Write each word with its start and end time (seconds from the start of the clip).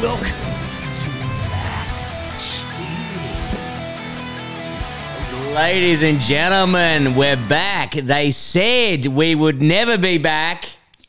Welcome 0.00 0.26
to. 0.26 1.18
Ladies 5.52 6.04
and 6.04 6.20
gentlemen, 6.20 7.16
we're 7.16 7.34
back. 7.48 7.94
They 7.94 8.30
said 8.30 9.06
we 9.06 9.34
would 9.34 9.60
never 9.60 9.98
be 9.98 10.18
back. 10.18 10.66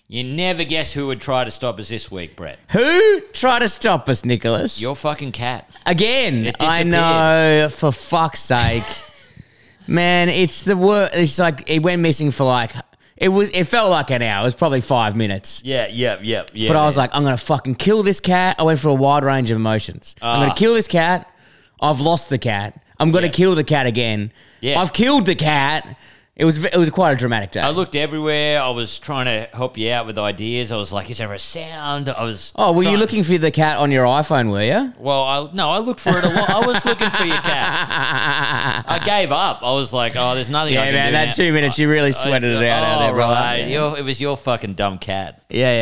You 0.08 0.24
never 0.24 0.64
guess 0.64 0.92
who 0.92 1.06
would 1.06 1.22
try 1.22 1.44
to 1.44 1.52
stop 1.52 1.80
us 1.80 1.90
this 1.90 2.10
week, 2.10 2.36
Brett. 2.36 2.58
Who 2.72 3.22
tried 3.32 3.60
to 3.60 3.70
stop 3.70 4.10
us, 4.10 4.26
Nicholas? 4.26 4.82
Your 4.82 4.96
fucking 4.96 5.34
cat. 5.34 5.70
Again, 5.86 6.52
I 6.60 6.82
know. 6.82 7.70
For 7.70 7.92
fuck's 7.92 8.40
sake, 8.40 8.84
man, 9.88 10.30
it's 10.30 10.64
the 10.64 10.76
worst. 10.76 11.14
It's 11.14 11.38
like 11.38 11.70
it 11.70 11.84
went 11.84 12.02
missing 12.02 12.32
for 12.32 12.46
like 12.46 12.72
it 13.20 13.30
was. 13.30 13.50
It 13.50 13.66
felt 13.66 13.90
like 13.92 14.10
an 14.12 14.22
hour. 14.22 14.42
It 14.42 14.46
was 14.46 14.56
probably 14.56 14.82
five 14.82 15.16
minutes. 15.16 15.62
Yeah, 15.64 15.88
yeah, 15.92 16.18
yeah, 16.22 16.44
yeah. 16.54 16.68
But 16.70 16.78
I 16.78 16.86
was 16.86 16.98
like, 16.98 17.10
I'm 17.14 17.24
gonna 17.24 17.38
fucking 17.38 17.76
kill 17.76 18.02
this 18.04 18.20
cat. 18.20 18.56
I 18.60 18.64
went 18.64 18.80
for 18.80 18.90
a 18.90 18.94
wide 18.94 19.24
range 19.24 19.52
of 19.52 19.58
emotions. 19.58 20.16
I'm 20.22 20.40
gonna 20.42 20.52
Ah. 20.52 20.56
kill 20.56 20.74
this 20.74 20.88
cat. 20.88 21.30
I've 21.82 22.00
lost 22.02 22.30
the 22.30 22.38
cat. 22.38 22.82
I'm 23.00 23.12
gonna 23.12 23.28
Yeah. 23.28 23.32
kill 23.34 23.56
the 23.56 23.64
cat 23.64 23.86
again. 23.86 24.32
Yeah. 24.62 24.80
I've 24.82 24.94
killed 24.94 25.26
the 25.26 25.36
cat. 25.36 25.86
It 26.40 26.46
was 26.46 26.64
it 26.64 26.78
was 26.78 26.90
quite 26.90 27.12
a 27.12 27.16
dramatic 27.18 27.52
day. 27.52 27.60
I 27.60 27.72
looked 27.72 27.98
everywhere. 27.98 28.62
I 28.62 28.70
was 28.70 28.98
trying 28.98 29.26
to 29.26 29.54
help 29.54 29.78
you 29.78 29.92
out 29.92 30.06
with 30.06 30.18
ideas. 30.18 30.72
I 30.72 30.78
was 30.78 30.94
like, 30.94 31.10
is 31.10 31.18
there 31.18 31.34
a 31.34 31.38
sound? 31.38 32.08
I 32.08 32.24
was. 32.24 32.54
oh, 32.56 32.72
were 32.72 32.84
you 32.84 32.96
looking 32.96 33.24
for 33.24 33.38
the 33.38 33.52
cat 33.52 33.78
on 33.78 33.92
your 33.92 34.06
iPhone? 34.06 34.50
Were 34.50 34.64
you? 34.64 34.94
Well, 34.98 35.22
I 35.24 35.50
no, 35.54 35.70
I 35.70 35.80
looked 35.80 36.00
for 36.00 36.18
it 36.18 36.24
a 36.24 36.30
lot. 36.30 36.50
I 36.50 36.66
was 36.66 36.86
looking 36.86 37.10
for 37.10 37.26
your 37.26 37.36
cat. 37.42 38.86
I 38.88 39.00
gave 39.04 39.34
up. 39.34 39.64
I 39.64 39.74
was 39.74 39.92
like, 39.92 40.14
oh, 40.16 40.34
there's 40.34 40.50
nothing. 40.50 40.78
I 40.78 40.86
Yeah, 40.86 40.86
can 40.86 40.94
man, 40.94 41.06
do 41.08 41.12
that 41.12 41.26
now. 41.26 41.32
two 41.34 41.52
minutes, 41.52 41.78
you 41.78 41.90
really 41.90 42.14
sweated 42.14 42.56
it 42.56 42.66
out 42.70 42.84
out 42.84 43.00
there, 43.00 43.12
Oh, 43.12 43.16
brother. 43.16 43.34
right. 43.36 43.58
Yeah. 43.58 43.68
Your- 43.90 43.98
it 43.98 44.04
was 44.06 44.22
your 44.22 44.38
fucking 44.38 44.76
dumb 44.76 44.98
cat. 44.98 45.44
Yeah, 45.50 45.74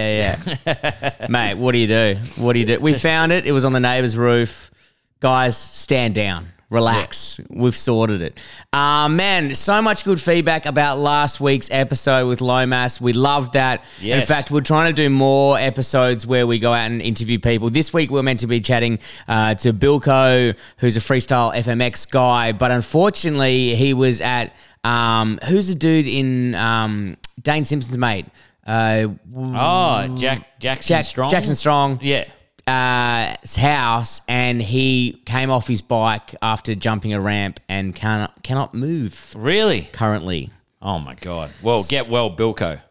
yeah, 0.42 0.58
yeah. 0.66 1.12
Mate, 1.30 1.54
what 1.60 1.74
do 1.74 1.78
you 1.78 1.88
do? 1.88 2.18
What 2.38 2.54
do 2.54 2.60
you 2.60 2.66
do? 2.66 2.80
We 2.80 2.96
found 2.96 3.32
it. 3.32 3.46
It 3.46 3.52
was 3.52 3.64
on 3.64 3.74
the 3.74 3.80
neighbor's 3.80 4.18
roof. 4.18 4.72
Guys, 5.20 5.56
stand 5.56 6.16
down. 6.16 6.48
Relax. 6.70 7.40
We've 7.50 7.76
sorted 7.76 8.22
it. 8.22 8.40
Uh, 8.74 9.08
man, 9.08 9.56
so 9.56 9.82
much 9.82 10.04
good 10.04 10.20
feedback 10.20 10.66
about 10.66 10.98
last 11.00 11.40
week's 11.40 11.70
episode 11.72 12.28
with 12.28 12.42
Lomas. 12.42 13.00
We 13.00 13.14
loved 13.14 13.54
that. 13.54 13.86
In 14.20 14.26
fact, 14.26 14.52
we're 14.52 14.60
trying 14.62 14.94
to 14.94 15.02
do 15.02 15.10
more 15.10 15.58
episodes 15.58 16.28
where 16.28 16.46
we 16.46 16.60
go 16.60 16.74
out 16.74 16.92
and 16.92 17.02
interview 17.02 17.40
people. 17.40 17.70
This 17.70 17.94
week, 17.94 18.10
we're 18.12 18.22
meant 18.24 18.42
to 18.42 18.48
be 18.48 18.60
chatting 18.60 19.00
uh, 19.30 19.54
to 19.56 19.72
Bilko, 19.72 20.56
who's 20.80 20.98
a 20.98 21.00
freestyle 21.00 21.56
FMX 21.56 22.10
guy, 22.12 22.52
but 22.52 22.70
unfortunately, 22.72 23.74
he 23.76 23.94
was 23.94 24.20
at 24.20 24.54
um, 24.84 25.40
who's 25.48 25.70
the 25.70 25.76
dude 25.76 26.06
in 26.08 26.54
um, 26.56 27.16
Dane 27.42 27.64
Simpson's 27.64 27.98
mate? 27.98 28.26
Uh, 28.66 29.08
Oh, 29.34 30.14
Jack 30.18 30.60
Jackson 30.60 30.88
Jack, 30.90 31.06
Strong. 31.06 31.30
Jackson 31.30 31.56
Strong 31.56 32.00
Yeah. 32.02 32.26
Uh, 32.68 33.34
house 33.58 34.22
and 34.28 34.62
he 34.62 35.22
came 35.26 35.50
off 35.50 35.68
his 35.68 35.82
bike 35.82 36.36
after 36.42 36.76
jumping 36.76 37.14
a 37.14 37.22
ramp 37.22 37.60
and 37.70 37.96
cannot 37.96 38.44
cannot 38.44 38.74
move 38.74 39.34
Really? 39.36 39.84
currently. 39.94 40.52
Oh 40.82 41.00
my 41.00 41.16
god. 41.16 41.52
Well, 41.64 41.84
get 41.88 42.08
well, 42.10 42.30
Bilko. 42.36 42.82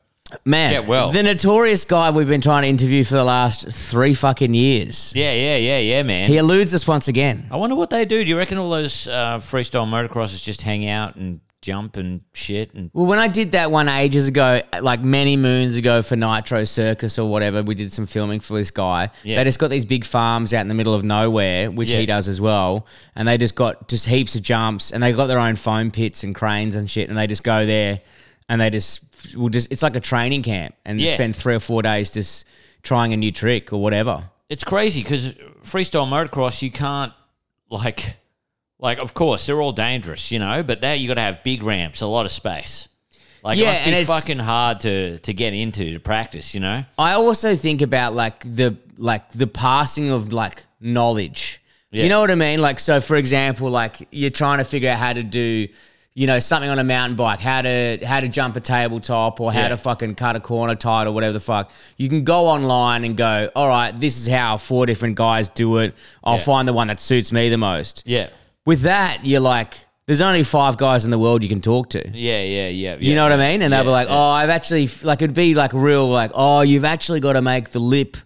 Man, 0.45 0.73
Get 0.73 0.89
well. 0.89 1.13
the 1.13 1.23
notorious 1.23 1.85
guy 1.85 2.11
we've 2.11 2.27
been 2.27 2.41
trying 2.41 2.63
to 2.63 2.69
interview 2.69 3.05
for 3.05 3.15
the 3.15 3.23
last 3.23 3.69
three 3.71 4.13
fucking 4.13 4.55
years. 4.55 5.13
Yeah, 5.15 5.33
yeah, 5.33 5.57
yeah, 5.57 5.79
yeah, 5.79 6.03
man. 6.03 6.29
He 6.29 6.37
eludes 6.37 6.75
us 6.75 6.85
once 6.85 7.07
again. 7.07 7.47
I 7.49 7.57
wonder 7.57 7.77
what 7.77 7.91
they 7.91 8.05
do. 8.05 8.25
Do 8.25 8.29
you 8.29 8.37
reckon 8.37 8.59
all 8.59 8.69
those 8.71 9.07
uh, 9.07 9.39
freestyle 9.39 9.87
motocrossers 9.87 10.43
just 10.43 10.63
hang 10.63 10.89
out 10.89 11.15
and 11.15 11.41
jump 11.67 11.97
and 11.97 12.21
shit? 12.33 12.73
And 12.75 12.91
Well, 12.95 13.07
when 13.07 13.19
I 13.19 13.29
did 13.29 13.53
that 13.53 13.71
one 13.71 13.89
ages 13.89 14.29
ago, 14.29 14.63
like 14.81 15.03
many 15.03 15.37
moons 15.37 15.77
ago 15.77 16.01
for 16.03 16.15
Nitro 16.17 16.65
Circus 16.65 17.19
or 17.19 17.29
whatever, 17.29 17.63
we 17.63 17.75
did 17.75 17.93
some 17.93 18.07
filming 18.07 18.41
for 18.41 18.55
this 18.57 18.71
guy. 18.71 19.11
Yeah. 19.25 19.37
They 19.37 19.45
just 19.45 19.59
got 19.59 19.69
these 19.71 19.85
big 19.85 20.05
farms 20.05 20.55
out 20.55 20.61
in 20.61 20.69
the 20.69 20.75
middle 20.75 20.95
of 20.95 21.03
nowhere, 21.05 21.71
which 21.71 21.91
Yeah. 21.91 21.99
he 22.01 22.07
does 22.07 22.29
as 22.29 22.41
well. 22.41 22.87
And 23.17 23.27
they 23.27 23.37
just 23.37 23.55
got 23.57 23.89
just 23.89 24.07
heaps 24.07 24.35
of 24.37 24.43
jumps 24.43 24.93
and 24.93 25.03
they 25.03 25.13
got 25.13 25.27
their 25.27 25.41
own 25.41 25.57
foam 25.57 25.91
pits 25.91 26.23
and 26.23 26.35
cranes 26.35 26.77
and 26.77 26.91
shit. 26.91 27.09
And 27.09 27.19
they 27.19 27.27
just 27.27 27.43
go 27.43 27.67
there 27.67 28.01
and 28.49 28.61
they 28.61 28.71
just, 28.71 29.35
will 29.37 29.49
just 29.49 29.73
it's 29.73 29.83
like 29.83 29.97
a 29.97 30.01
training 30.01 30.43
camp 30.45 30.75
and 30.85 31.01
Yeah. 31.01 31.15
spend 31.15 31.35
three 31.35 31.55
or 31.57 31.61
four 31.61 31.83
days 31.83 32.11
just 32.13 32.45
trying 32.83 33.13
a 33.13 33.17
new 33.17 33.33
trick 33.33 33.73
or 33.73 33.83
whatever. 33.83 34.31
it's 34.49 34.63
crazy 34.63 35.03
because 35.03 35.33
freestyle 35.65 36.07
motocross, 36.09 36.63
you 36.63 36.71
can't 36.71 37.13
like, 37.69 38.15
like 38.79 38.99
of 38.99 39.15
course 39.15 39.47
they're 39.47 39.61
all 39.61 39.73
dangerous, 39.73 40.31
you 40.31 40.39
know, 40.39 40.63
but 40.63 40.81
there 40.81 40.95
you 40.95 41.09
got 41.09 41.15
to 41.15 41.21
have 41.23 41.43
big 41.43 41.63
ramps, 41.63 42.01
a 42.01 42.07
lot 42.07 42.27
of 42.27 42.33
space. 42.33 42.89
Like 43.43 43.59
Yeah, 43.59 43.69
it 43.69 43.71
must 43.73 43.85
be 43.85 43.91
it's- 43.93 44.07
fucking 44.07 44.39
hard 44.39 44.81
to 44.81 45.19
to 45.19 45.33
get 45.33 45.55
into 45.55 45.93
to 45.93 46.01
practice, 46.01 46.55
you 46.55 46.61
know. 46.61 46.85
I 46.99 47.13
also 47.13 47.55
think 47.57 47.81
about 47.83 48.15
like 48.15 48.41
the 48.41 48.77
like 48.99 49.31
the 49.33 49.47
passing 49.47 50.11
of 50.11 50.33
like 50.33 50.65
knowledge. 50.81 51.61
Yeah. 51.93 52.03
You 52.05 52.09
know 52.09 52.21
what 52.21 52.31
I 52.31 52.35
mean? 52.35 52.61
Like 52.61 52.81
so 52.81 53.01
for 53.01 53.17
example, 53.17 53.71
like 53.71 54.09
you're 54.11 54.31
trying 54.31 54.59
to 54.59 54.65
figure 54.65 54.91
out 54.91 54.99
how 54.99 55.13
to 55.13 55.23
do 55.23 55.69
you 56.15 56.27
know 56.27 56.39
something 56.41 56.69
on 56.71 56.79
a 56.79 56.85
mountain 56.85 57.15
bike, 57.15 57.41
how 57.41 57.63
to 57.63 57.99
how 58.05 58.21
to 58.21 58.29
jump 58.29 58.57
a 58.57 58.61
tabletop 58.61 59.41
or 59.41 59.53
how 59.53 59.61
Yeah. 59.61 59.69
to 59.69 59.77
fucking 59.77 60.15
cut 60.17 60.35
a 60.35 60.41
corner 60.41 60.75
tight 60.75 61.07
or 61.07 61.13
whatever 61.13 61.35
the 61.35 61.41
fuck. 61.41 61.71
You 61.99 62.09
can 62.09 62.25
go 62.25 62.47
online 62.49 63.05
and 63.05 63.17
go, 63.17 63.51
"All 63.55 63.69
right, 63.69 63.95
this 63.99 64.17
is 64.19 64.27
how 64.27 64.57
four 64.57 64.87
different 64.87 65.15
guys 65.15 65.49
do 65.51 65.77
it. 65.79 65.95
I'll 66.25 66.35
Yeah. 66.35 66.41
find 66.41 66.67
the 66.67 66.73
one 66.73 66.89
that 66.89 67.01
suits 67.01 67.31
me 67.33 67.49
the 67.51 67.59
most." 67.59 68.03
Yeah, 68.07 68.29
With 68.67 68.83
that, 68.83 69.25
you're 69.25 69.41
like 69.41 69.75
there's 70.07 70.21
only 70.21 70.43
five 70.45 70.77
guys 70.77 71.05
in 71.05 71.11
the 71.11 71.19
world 71.19 71.43
you 71.43 71.49
can 71.49 71.61
talk 71.61 71.91
to. 71.91 72.01
yeah, 72.13 72.43
yeah, 72.43 72.69
yeah. 72.69 72.97
You 73.01 73.15
know 73.17 73.25
what 73.25 73.33
I 73.33 73.37
mean? 73.39 73.63
And 73.63 73.73
they'll 73.73 73.83
be 73.85 73.91
like, 73.91 74.09
"Oh, 74.11 74.29
I've 74.29 74.51
actually 74.51 74.89
like 75.03 75.23
it'd 75.23 75.35
be 75.35 75.55
like 75.55 75.73
real 75.73 76.09
like, 76.09 76.31
oh, 76.35 76.61
you've 76.61 76.85
actually 76.85 77.21
got 77.21 77.33
to 77.33 77.43
make 77.43 77.71
the 77.71 77.79
lip." 77.81 78.17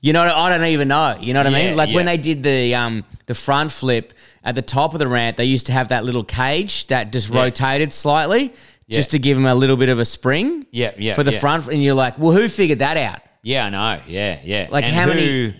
You 0.00 0.12
know, 0.12 0.22
I 0.22 0.50
don't 0.50 0.66
even 0.68 0.88
know. 0.88 1.16
You 1.20 1.32
know 1.32 1.40
what 1.40 1.46
I 1.46 1.50
mean? 1.50 1.76
Like 1.76 1.94
when 1.94 2.04
they 2.06 2.18
did 2.18 2.42
the 2.42 2.74
um 2.74 3.04
the 3.26 3.34
front 3.34 3.72
flip 3.72 4.12
at 4.44 4.54
the 4.54 4.62
top 4.62 4.92
of 4.92 4.98
the 4.98 5.08
ramp, 5.08 5.36
they 5.38 5.46
used 5.46 5.66
to 5.66 5.72
have 5.72 5.88
that 5.88 6.04
little 6.04 6.24
cage 6.24 6.86
that 6.88 7.10
just 7.10 7.30
Yeah. 7.30 7.42
rotated 7.42 7.92
slightly 7.92 8.52
just 8.90 9.12
to 9.12 9.18
give 9.18 9.36
them 9.36 9.46
a 9.46 9.54
little 9.54 9.76
bit 9.78 9.88
of 9.88 9.98
a 9.98 10.04
spring. 10.04 10.66
Yeah, 10.70 10.92
yeah, 10.98 11.14
For 11.14 11.22
the 11.24 11.32
yeah. 11.32 11.38
front, 11.40 11.66
and 11.68 11.82
you're 11.82 11.94
like, 11.94 12.18
well, 12.18 12.32
who 12.32 12.48
figured 12.48 12.80
that 12.80 12.96
out? 12.98 13.20
Yeah, 13.42 13.64
I 13.66 13.70
know. 13.70 14.00
Yeah, 14.06 14.38
yeah. 14.44 14.68
Like, 14.70 14.84
And 14.84 14.94
how 14.94 15.06
many- 15.06 15.54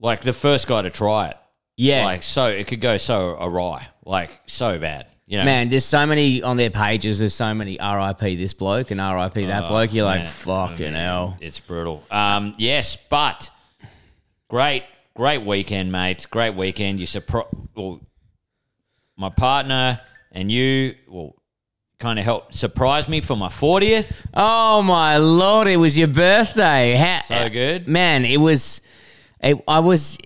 Like 0.00 0.20
the 0.22 0.32
first 0.32 0.66
guy 0.68 0.82
to 0.82 0.90
try 0.90 1.28
it. 1.30 1.36
Yeah, 1.76 2.04
Like 2.04 2.22
so, 2.22 2.46
it 2.46 2.66
could 2.66 2.80
go 2.80 2.96
so 2.96 3.30
awry, 3.40 3.88
like 4.04 4.30
so 4.46 4.78
bad. 4.78 5.06
You 5.26 5.38
know, 5.38 5.44
man, 5.46 5.70
there's 5.70 5.84
so 5.86 6.04
many 6.06 6.42
on 6.42 6.56
their 6.58 6.70
pages. 6.70 7.18
There's 7.18 7.32
so 7.34 7.54
many 7.54 7.78
RIP 7.82 8.18
this 8.38 8.52
bloke 8.52 8.90
and 8.90 9.00
RIP 9.00 9.46
that 9.48 9.68
bloke. 9.68 9.92
You're 9.94 10.04
like, 10.04 10.20
Oh, 10.20 10.24
Man, 10.24 10.28
fucking 10.28 10.92
man, 10.92 10.94
hell. 10.94 11.38
It's 11.40 11.58
brutal. 11.60 12.04
Um, 12.10 12.54
yes, 12.58 12.96
but 12.96 13.50
great, 14.48 14.84
great 15.16 15.42
weekend, 15.42 15.90
mate. 15.90 16.26
Great 16.30 16.54
weekend. 16.54 17.00
You 17.00 17.06
surprise. 17.06 17.46
Well, 17.74 18.00
my 19.16 19.30
partner 19.30 20.00
and 20.32 20.52
you 20.52 20.94
well 21.08 21.34
kind 21.98 22.18
of 22.18 22.24
helped 22.24 22.54
surprise 22.54 23.08
me 23.08 23.20
for 23.22 23.36
my 23.36 23.48
fortieth. 23.48 24.26
Oh 24.34 24.82
my 24.82 25.16
lord! 25.16 25.68
It 25.68 25.76
was 25.78 25.96
your 25.98 26.08
birthday. 26.08 26.94
How, 26.96 27.22
So 27.26 27.48
good. 27.48 27.88
man. 27.88 28.24
It 28.24 28.38
was. 28.38 28.80
It, 29.40 29.56
I 29.66 29.80
was. 29.80 30.18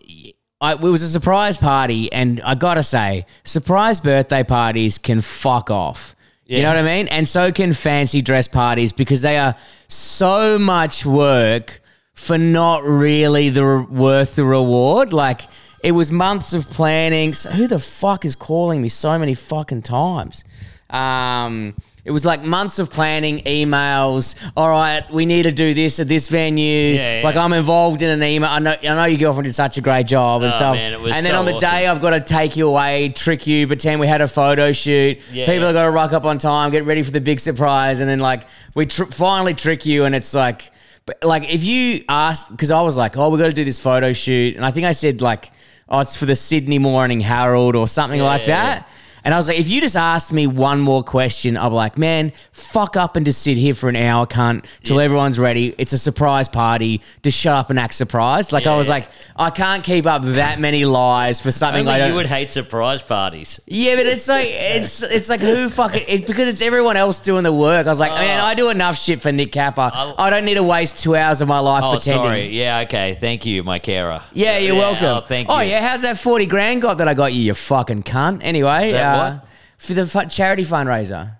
I, 0.60 0.72
it 0.72 0.80
was 0.80 1.02
a 1.02 1.08
surprise 1.08 1.56
party, 1.56 2.12
and 2.12 2.40
I 2.42 2.54
gotta 2.54 2.82
say, 2.82 3.26
surprise 3.44 4.00
birthday 4.00 4.42
parties 4.42 4.98
can 4.98 5.20
fuck 5.20 5.70
off. 5.70 6.16
You 6.46 6.62
know 6.62 6.68
what 6.68 6.78
I 6.78 6.82
mean? 6.82 7.08
And 7.08 7.28
so 7.28 7.52
can 7.52 7.74
fancy 7.74 8.22
dress 8.22 8.48
parties 8.48 8.90
because 8.90 9.20
they 9.20 9.36
are 9.36 9.54
so 9.86 10.58
much 10.58 11.04
work 11.04 11.82
for 12.14 12.38
not 12.38 12.84
really 12.84 13.50
the 13.50 13.64
re- 13.64 13.84
worth 13.84 14.36
the 14.36 14.44
reward. 14.44 15.12
Like 15.12 15.42
it 15.84 15.92
was 15.92 16.10
months 16.10 16.54
of 16.54 16.64
planning. 16.70 17.34
So 17.34 17.50
who 17.50 17.66
the 17.66 17.78
fuck 17.78 18.24
is 18.24 18.34
calling 18.34 18.80
me 18.80 18.88
so 18.88 19.18
many 19.18 19.34
fucking 19.34 19.82
times? 19.82 20.42
Um, 20.88 21.74
it 22.08 22.10
was 22.10 22.24
like 22.24 22.42
months 22.42 22.78
of 22.78 22.90
planning, 22.90 23.40
emails. 23.40 24.34
All 24.56 24.70
right, 24.70 25.04
we 25.12 25.26
need 25.26 25.42
to 25.42 25.52
do 25.52 25.74
this 25.74 26.00
at 26.00 26.08
this 26.08 26.26
venue. 26.28 26.94
Yeah, 26.94 27.18
yeah. 27.20 27.22
Like 27.22 27.36
I'm 27.36 27.52
involved 27.52 28.00
in 28.00 28.08
an 28.08 28.22
email. 28.22 28.48
I 28.50 28.58
know, 28.60 28.76
I 28.82 28.94
know 28.94 29.04
your 29.04 29.18
girlfriend 29.18 29.44
did 29.44 29.54
such 29.54 29.76
a 29.76 29.82
great 29.82 30.06
job 30.06 30.40
and 30.40 30.50
Oh, 30.54 30.56
stuff. 30.56 30.74
man, 30.76 30.94
and 30.94 31.04
then 31.06 31.24
so 31.24 31.38
on 31.38 31.44
the 31.44 31.52
awesome. 31.52 31.70
day, 31.70 31.86
I've 31.86 32.00
got 32.00 32.10
to 32.10 32.20
take 32.20 32.56
you 32.56 32.66
away, 32.66 33.10
trick 33.10 33.46
you, 33.46 33.66
pretend 33.66 34.00
we 34.00 34.06
had 34.06 34.22
a 34.22 34.26
photo 34.28 34.72
shoot. 34.72 35.18
Yeah. 35.30 35.44
People 35.44 35.66
have 35.66 35.74
got 35.74 35.84
to 35.84 35.90
rock 35.90 36.14
up 36.14 36.24
on 36.24 36.38
time, 36.38 36.70
get 36.70 36.86
ready 36.86 37.02
for 37.02 37.10
the 37.10 37.20
big 37.20 37.40
surprise, 37.40 38.00
and 38.00 38.08
then 38.08 38.20
like 38.20 38.44
we 38.74 38.86
tr- 38.86 39.04
finally 39.04 39.52
trick 39.52 39.84
you, 39.84 40.04
and 40.04 40.14
it's 40.14 40.32
like, 40.32 40.70
but 41.04 41.22
like 41.22 41.52
if 41.52 41.62
you 41.62 42.04
ask, 42.08 42.48
because 42.50 42.70
I 42.70 42.80
was 42.80 42.96
like, 42.96 43.18
oh, 43.18 43.28
we 43.28 43.38
got 43.38 43.48
to 43.48 43.52
do 43.52 43.64
this 43.66 43.78
photo 43.78 44.14
shoot, 44.14 44.56
and 44.56 44.64
I 44.64 44.70
think 44.70 44.86
I 44.86 44.92
said 44.92 45.20
like, 45.20 45.50
oh, 45.90 46.00
it's 46.00 46.16
for 46.16 46.24
the 46.24 46.36
Sydney 46.36 46.78
Morning 46.78 47.20
Herald 47.20 47.76
or 47.76 47.86
something 47.86 48.20
like 48.22 48.46
that. 48.46 48.88
And 49.28 49.34
I 49.34 49.36
was 49.36 49.46
like, 49.46 49.58
if 49.60 49.68
you 49.68 49.82
just 49.82 49.94
asked 49.94 50.32
me 50.32 50.46
one 50.46 50.80
more 50.80 51.02
question, 51.04 51.58
I'm 51.58 51.74
like, 51.74 51.98
man, 51.98 52.32
fuck 52.50 52.96
up 52.96 53.14
and 53.14 53.26
just 53.26 53.42
sit 53.42 53.58
here 53.58 53.74
for 53.74 53.90
an 53.90 53.96
hour, 53.96 54.26
cunt, 54.26 54.64
till 54.84 54.98
everyone's 55.00 55.38
ready. 55.38 55.74
It's 55.76 55.92
a 55.92 55.98
surprise 55.98 56.48
party. 56.48 57.02
Just 57.22 57.36
shut 57.38 57.52
up 57.54 57.68
and 57.68 57.78
act 57.78 57.92
surprised. 57.92 58.52
Like 58.52 58.66
I 58.66 58.74
was 58.74 58.86
Yeah. 58.86 58.94
like, 58.94 59.08
I 59.36 59.50
can't 59.50 59.84
keep 59.84 60.06
up 60.06 60.22
that 60.22 60.58
many 60.60 60.86
lies 60.86 61.42
for 61.42 61.52
something 61.52 61.86
Only 61.86 61.98
don't. 61.98 62.08
you 62.08 62.14
would 62.14 62.24
hate 62.24 62.50
surprise 62.50 63.02
parties. 63.02 63.60
yeah, 63.66 63.96
but 63.96 64.06
it's 64.06 64.28
like 64.28 64.46
it's 64.48 65.02
it's 65.02 65.28
like 65.28 65.40
who 65.40 65.68
fucking 65.68 66.04
it's 66.08 66.26
because 66.26 66.48
it's 66.48 66.62
everyone 66.62 66.96
else 66.96 67.20
doing 67.20 67.42
the 67.42 67.52
work. 67.52 67.86
I 67.86 67.90
was 67.90 68.00
like, 68.00 68.12
man, 68.12 68.40
I 68.40 68.54
do 68.54 68.70
enough 68.70 68.96
shit 68.96 69.20
for 69.20 69.30
Nick 69.30 69.52
Capper. 69.52 69.90
I 69.92 70.30
don't 70.30 70.46
need 70.46 70.54
to 70.54 70.62
waste 70.62 71.00
two 71.00 71.14
hours 71.16 71.42
of 71.42 71.48
my 71.48 71.58
life 71.58 71.84
Oh, 71.84 71.90
pretending. 71.90 72.24
sorry. 72.24 72.46
Yeah, 72.48 72.80
okay. 72.86 73.12
Thank 73.20 73.44
you, 73.44 73.62
my 73.62 73.78
carer. 73.78 74.22
Yeah, 74.32 74.56
you're 74.56 74.74
welcome. 74.76 75.04
Oh, 75.04 75.20
thank 75.20 75.48
you. 75.50 75.54
Oh 75.54 75.60
yeah, 75.60 75.86
how's 75.86 76.00
that 76.00 76.16
forty 76.18 76.46
grand 76.46 76.80
got 76.80 76.96
that 76.96 77.08
I 77.08 77.12
got 77.12 77.34
you? 77.34 77.42
You 77.42 77.52
fucking 77.52 78.04
cunt. 78.04 78.40
Anyway, 78.42 78.92
That 78.92 79.16
uh, 79.16 79.17
what? 79.18 79.32
Uh, 79.32 79.38
for 79.78 79.94
the 79.94 80.06
fu- 80.06 80.24
charity 80.26 80.64
fundraiser. 80.64 81.32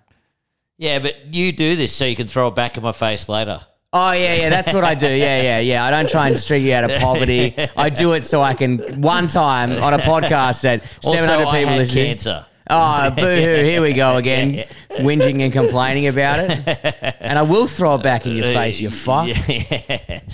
Yeah, 0.77 0.99
but 0.99 1.33
you 1.33 1.51
do 1.51 1.75
this 1.75 1.93
so 1.93 2.05
you 2.05 2.15
can 2.15 2.27
throw 2.27 2.47
it 2.47 2.55
back 2.55 2.77
in 2.77 2.83
my 2.83 2.91
face 2.93 3.27
later. 3.27 3.61
Oh 3.91 4.11
yeah, 4.11 4.35
yeah, 4.35 4.49
that's 4.49 4.71
what 4.71 4.83
I 4.83 4.93
do. 4.93 5.07
Yeah, 5.07 5.41
yeah, 5.41 5.59
yeah. 5.59 5.83
I 5.85 5.89
don't 5.89 6.07
try 6.07 6.27
and 6.27 6.37
string 6.37 6.63
you 6.63 6.73
out 6.73 6.83
of 6.83 6.91
poverty. 7.01 7.55
I 7.75 7.89
do 7.89 8.13
it 8.13 8.23
so 8.23 8.39
I 8.41 8.53
can 8.53 9.01
one 9.01 9.27
time 9.27 9.71
on 9.71 9.93
a 9.95 9.97
podcast 9.97 10.61
that 10.61 10.83
seven 11.01 11.27
hundred 11.27 11.47
I 11.47 11.57
people 11.59 11.69
had 11.71 11.77
listening. 11.79 12.05
cancer. 12.05 12.45
Oh, 12.71 13.09
boo 13.15 13.21
hoo! 13.23 13.63
Here 13.63 13.81
we 13.81 13.93
go 13.93 14.17
again, 14.23 14.63
whinging 14.91 15.41
and 15.41 15.51
complaining 15.51 16.05
about 16.05 16.37
it. 16.39 17.15
And 17.19 17.39
I 17.39 17.41
will 17.41 17.65
throw 17.67 17.95
it 17.95 18.03
back 18.03 18.27
in 18.27 18.35
your 18.35 18.43
face. 18.45 18.79
You 18.79 18.91
fuck. 18.91 19.27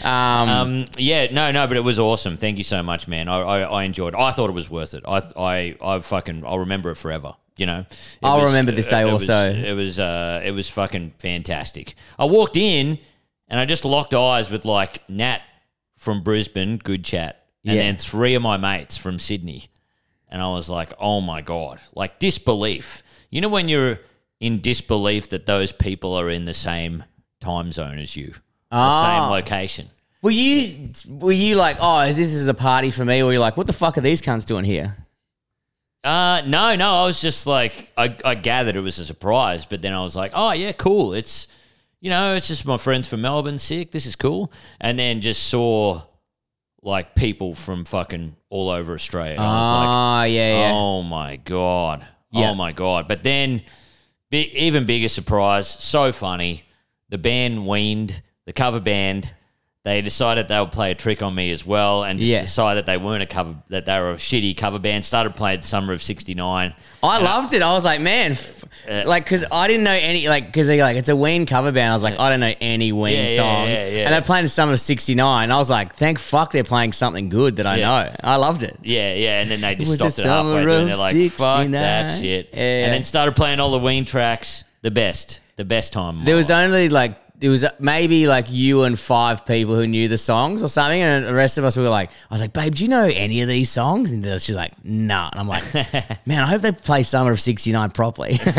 Um, 0.03 0.49
Um, 0.49 0.85
yeah, 0.97 1.27
no, 1.31 1.51
no, 1.51 1.67
but 1.67 1.77
it 1.77 1.83
was 1.83 1.99
awesome. 1.99 2.37
Thank 2.37 2.57
you 2.57 2.63
so 2.63 2.81
much, 2.83 3.07
man. 3.07 3.27
I, 3.29 3.39
I, 3.39 3.59
I 3.61 3.83
enjoyed. 3.83 4.13
it. 4.13 4.19
I 4.19 4.31
thought 4.31 4.49
it 4.49 4.53
was 4.53 4.69
worth 4.69 4.93
it. 4.93 5.03
I, 5.07 5.21
I, 5.37 5.75
I 5.81 5.99
fucking, 5.99 6.43
I'll 6.45 6.59
remember 6.59 6.89
it 6.91 6.95
forever. 6.95 7.35
You 7.57 7.65
know, 7.67 7.85
I'll 8.21 8.45
remember 8.47 8.71
this 8.73 8.87
day 8.87 9.01
it 9.01 9.05
was- 9.05 9.29
also. 9.29 9.53
it 9.53 9.73
was, 9.73 9.97
uh, 9.99 10.41
it 10.43 10.51
was 10.51 10.69
fucking 10.69 11.13
fantastic. 11.19 11.95
I 12.19 12.25
walked 12.25 12.57
in 12.57 12.99
and 13.47 13.59
I 13.59 13.65
just 13.65 13.85
locked 13.85 14.13
eyes 14.13 14.49
with 14.51 14.65
like 14.65 15.07
Nat 15.09 15.39
from 15.97 16.21
Brisbane, 16.21 16.77
good 16.77 17.05
chat, 17.05 17.45
and 17.63 17.75
Yeah. 17.77 17.83
then 17.83 17.95
three 17.95 18.33
of 18.35 18.41
my 18.41 18.57
mates 18.57 18.97
from 18.97 19.19
Sydney, 19.19 19.69
and 20.27 20.41
I 20.41 20.49
was 20.49 20.69
like, 20.69 20.91
oh 20.99 21.21
my 21.21 21.39
god, 21.41 21.79
like 21.93 22.19
disbelief. 22.19 23.01
You 23.29 23.39
know 23.41 23.47
when 23.49 23.69
you're 23.69 23.99
in 24.41 24.59
disbelief 24.59 25.29
that 25.29 25.45
those 25.45 25.71
people 25.71 26.13
are 26.13 26.29
in 26.29 26.43
the 26.45 26.53
same 26.53 27.05
time 27.39 27.71
zone 27.71 27.99
as 27.99 28.17
you, 28.17 28.33
the 28.75 28.79
Ah. 28.81 29.03
same 29.03 29.31
location. 29.31 29.89
were 30.21 30.31
you 30.31 30.89
were 31.07 31.31
you 31.31 31.55
like, 31.55 31.77
oh, 31.79 32.01
is 32.01 32.17
this 32.17 32.33
is 32.33 32.47
a 32.47 32.53
party 32.53 32.89
for 32.91 33.05
me? 33.05 33.21
Or 33.21 33.25
were 33.25 33.31
you're 33.33 33.39
like, 33.41 33.57
what 33.57 33.67
the 33.67 33.73
fuck 33.73 33.97
are 33.97 34.01
these 34.01 34.21
cunts 34.21 34.45
doing 34.45 34.65
here? 34.65 34.97
Uh, 36.03 36.41
no, 36.45 36.75
no. 36.75 36.95
I 37.03 37.05
was 37.05 37.19
just 37.19 37.47
like, 37.47 37.91
I, 37.97 38.15
I 38.23 38.35
gathered 38.35 38.75
it 38.75 38.81
was 38.81 38.99
a 38.99 39.05
surprise, 39.05 39.65
but 39.65 39.81
then 39.81 39.93
I 39.93 40.01
was 40.03 40.15
like, 40.15 40.31
oh 40.35 40.51
yeah, 40.51 40.71
cool. 40.73 41.13
It's, 41.13 41.47
you 41.99 42.09
know, 42.11 42.35
it's 42.35 42.47
just 42.47 42.65
my 42.65 42.77
friends 42.77 43.07
from 43.07 43.21
Melbourne. 43.21 43.57
Sick. 43.57 43.91
This 43.91 44.05
is 44.05 44.15
cool. 44.15 44.51
And 44.79 44.99
then 44.99 45.21
just 45.21 45.43
saw 45.47 46.01
like 46.83 47.15
people 47.15 47.55
from 47.55 47.85
fucking 47.85 48.35
all 48.49 48.69
over 48.69 48.93
Australia. 48.93 49.33
And 49.33 49.41
I 49.41 49.45
was 49.45 49.71
like, 49.71 49.87
Ah, 49.87 50.23
yeah, 50.25 50.59
yeah. 50.59 50.71
oh 50.73 51.01
my 51.01 51.37
god, 51.37 52.05
Yeah. 52.31 52.51
oh 52.51 52.55
my 52.55 52.71
god. 52.71 53.07
But 53.07 53.23
then, 53.23 53.63
big, 54.29 54.49
even 54.53 54.85
bigger 54.85 55.09
surprise. 55.09 55.67
So 55.67 56.11
funny. 56.11 56.63
The 57.09 57.17
band 57.17 57.65
Weaned, 57.67 58.21
the 58.45 58.53
cover 58.53 58.79
band. 58.79 59.31
They 59.83 60.01
decided 60.01 60.47
they 60.47 60.59
would 60.59 60.71
play 60.71 60.89
a 60.89 60.95
trick 60.95 61.21
on 61.21 61.35
me 61.35 61.51
as 61.51 61.63
well, 61.63 62.03
and 62.03 62.19
just 62.19 62.31
Yeah. 62.31 62.41
decided 62.41 62.87
they 62.87 62.97
weren't 62.97 63.21
a 63.21 63.27
cover, 63.27 63.53
that 63.69 63.85
they 63.85 63.99
were 63.99 64.13
a 64.13 64.15
shitty 64.15 64.57
cover 64.57 64.79
band. 64.79 65.05
Started 65.05 65.35
playing 65.35 65.61
Summer 65.61 65.93
of 65.93 66.01
'69. 66.01 66.73
I 67.03 67.17
loved 67.19 67.53
it. 67.53 67.61
I 67.61 67.71
was 67.71 67.85
like, 67.85 68.01
man, 68.01 68.31
f- 68.31 68.65
like, 69.05 69.25
because 69.25 69.45
I 69.51 69.67
didn't 69.67 69.83
know 69.83 69.91
any, 69.91 70.27
like, 70.27 70.47
because 70.47 70.65
they 70.65 70.81
like, 70.81 70.97
it's 70.97 71.07
a 71.09 71.15
Ween 71.15 71.45
cover 71.45 71.71
band. 71.71 71.91
I 71.91 71.95
was 71.95 72.01
like, 72.01 72.19
I 72.19 72.29
don't 72.31 72.39
know 72.39 72.55
any 72.61 72.93
Ween 72.93 73.13
Yeah, 73.13 73.21
yeah, 73.29 73.35
songs. 73.35 73.69
yeah, 73.79 73.87
yeah. 73.89 74.03
And 74.05 74.13
they're 74.15 74.21
playing 74.23 74.47
Summer 74.47 74.73
of 74.73 74.79
69. 74.81 75.51
I 75.51 75.55
was 75.59 75.69
like, 75.69 75.93
thank 75.93 76.17
fuck 76.17 76.51
they're 76.51 76.63
playing 76.63 76.93
something 76.93 77.29
good 77.29 77.57
that 77.57 77.67
I 77.67 77.75
Yeah. 77.75 77.85
know. 77.85 78.15
I 78.23 78.37
loved 78.37 78.63
it. 78.63 78.75
Yeah, 78.81 79.13
yeah, 79.13 79.41
and 79.41 79.51
then 79.51 79.61
they 79.61 79.75
just 79.75 79.91
was 79.91 79.99
stopped 80.15 80.17
it 80.17 80.25
halfway 80.27 80.49
summer 80.49 80.61
through, 80.63 80.73
and 80.77 80.87
they're 80.89 80.97
like, 80.97 81.31
"Fuck 81.33 81.69
that 81.73 82.19
shit," 82.19 82.49
Yeah. 82.51 82.59
and 82.85 82.93
then 82.95 83.03
started 83.03 83.35
playing 83.35 83.59
all 83.59 83.69
the 83.69 83.77
Ween 83.77 84.03
tracks. 84.03 84.63
The 84.81 84.89
best, 84.89 85.41
the 85.57 85.65
best 85.65 85.93
time. 85.93 86.21
of 86.21 86.25
There 86.25 86.35
was 86.35 86.49
life. 86.49 86.65
only 86.65 86.89
like, 86.89 87.17
there 87.39 87.49
was 87.49 87.65
maybe 87.79 88.27
like 88.27 88.45
you 88.49 88.83
and 88.83 88.97
five 88.97 89.45
people 89.45 89.75
who 89.75 89.87
knew 89.87 90.07
the 90.07 90.17
songs 90.17 90.63
or 90.63 90.69
something. 90.69 91.01
And 91.01 91.25
the 91.25 91.33
rest 91.33 91.57
of 91.57 91.65
us 91.65 91.75
we 91.75 91.83
were 91.83 91.89
like, 91.89 92.09
I 92.29 92.33
was 92.33 92.41
like, 92.41 92.53
babe, 92.53 92.75
do 92.75 92.83
you 92.83 92.89
know 92.89 93.05
any 93.05 93.41
of 93.41 93.47
these 93.47 93.69
songs? 93.69 94.11
And 94.11 94.23
she's 94.41 94.55
like, 94.55 94.73
nah. 94.83 95.29
And 95.31 95.39
I'm 95.39 95.47
like, 95.47 95.73
man, 96.25 96.43
I 96.43 96.47
hope 96.47 96.61
they 96.61 96.71
play 96.71 97.03
Summer 97.03 97.31
of 97.31 97.39
69 97.39 97.91
properly. 97.91 98.39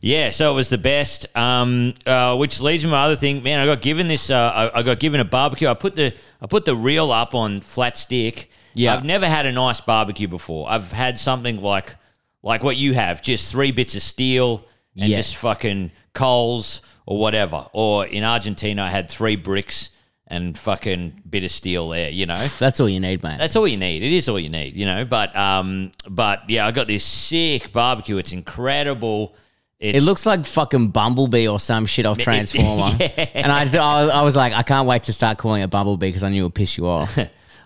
Yeah, 0.00 0.30
so 0.30 0.52
it 0.52 0.54
was 0.54 0.68
the 0.68 0.78
best. 0.78 1.26
Um, 1.36 1.94
uh, 2.06 2.36
which 2.36 2.60
leads 2.60 2.84
me 2.84 2.90
to 2.90 2.92
my 2.92 3.04
other 3.04 3.16
thing, 3.16 3.42
man. 3.42 3.58
I 3.58 3.66
got 3.66 3.82
given 3.82 4.08
this. 4.08 4.30
Uh, 4.30 4.70
I, 4.74 4.78
I 4.78 4.82
got 4.82 5.00
given 5.00 5.20
a 5.20 5.24
barbecue. 5.24 5.68
I 5.68 5.74
put 5.74 5.96
the 5.96 6.14
I 6.40 6.46
put 6.46 6.64
the 6.64 6.76
reel 6.76 7.10
up 7.10 7.34
on 7.34 7.60
flat 7.60 7.96
stick. 7.96 8.50
Yeah. 8.74 8.94
I've 8.94 9.04
never 9.04 9.26
had 9.26 9.46
a 9.46 9.52
nice 9.52 9.80
barbecue 9.80 10.28
before. 10.28 10.70
I've 10.70 10.92
had 10.92 11.18
something 11.18 11.60
like 11.60 11.96
like 12.42 12.62
what 12.62 12.76
you 12.76 12.94
have, 12.94 13.20
just 13.20 13.50
three 13.50 13.72
bits 13.72 13.96
of 13.96 14.02
steel 14.02 14.64
and 14.98 15.08
Yeah. 15.08 15.16
just 15.18 15.36
fucking 15.36 15.90
coals 16.14 16.80
or 17.06 17.18
whatever. 17.18 17.66
Or 17.72 18.04
in 18.06 18.24
Argentina, 18.24 18.82
I 18.82 18.88
had 18.90 19.08
three 19.10 19.36
bricks 19.36 19.90
and 20.26 20.58
fucking 20.58 21.22
bit 21.28 21.42
of 21.44 21.50
steel 21.50 21.88
there. 21.88 22.10
You 22.10 22.26
know. 22.26 22.36
That's 22.58 22.80
all 22.80 22.88
you 22.88 23.00
need, 23.00 23.22
mate. 23.22 23.38
That's 23.38 23.56
all 23.56 23.66
you 23.66 23.76
need. 23.78 24.02
It 24.02 24.12
is 24.12 24.28
all 24.28 24.38
you 24.38 24.50
need, 24.50 24.76
you 24.76 24.84
know. 24.86 25.04
But 25.04 25.34
um, 25.36 25.92
but 26.08 26.42
yeah, 26.48 26.66
I 26.66 26.70
got 26.70 26.86
this 26.86 27.04
sick 27.04 27.72
barbecue. 27.72 28.16
It's 28.18 28.32
incredible. 28.32 29.34
It's, 29.80 29.98
It 29.98 30.02
looks 30.04 30.26
like 30.26 30.44
fucking 30.44 30.88
Bumblebee 30.88 31.46
or 31.46 31.60
some 31.60 31.86
shit 31.86 32.04
off 32.04 32.18
Transformer. 32.28 32.98
And 33.34 33.52
I, 33.52 33.62
th- 33.64 33.76
I 33.76 34.22
was 34.22 34.34
like, 34.34 34.52
I 34.52 34.64
can't 34.64 34.88
wait 34.88 35.04
to 35.04 35.12
start 35.12 35.38
calling 35.38 35.62
it 35.62 35.70
Bumblebee 35.70 36.08
because 36.08 36.24
I 36.24 36.30
knew 36.30 36.40
it 36.42 36.46
would 36.46 36.54
piss 36.56 36.76
you 36.76 36.88
off. 36.88 37.16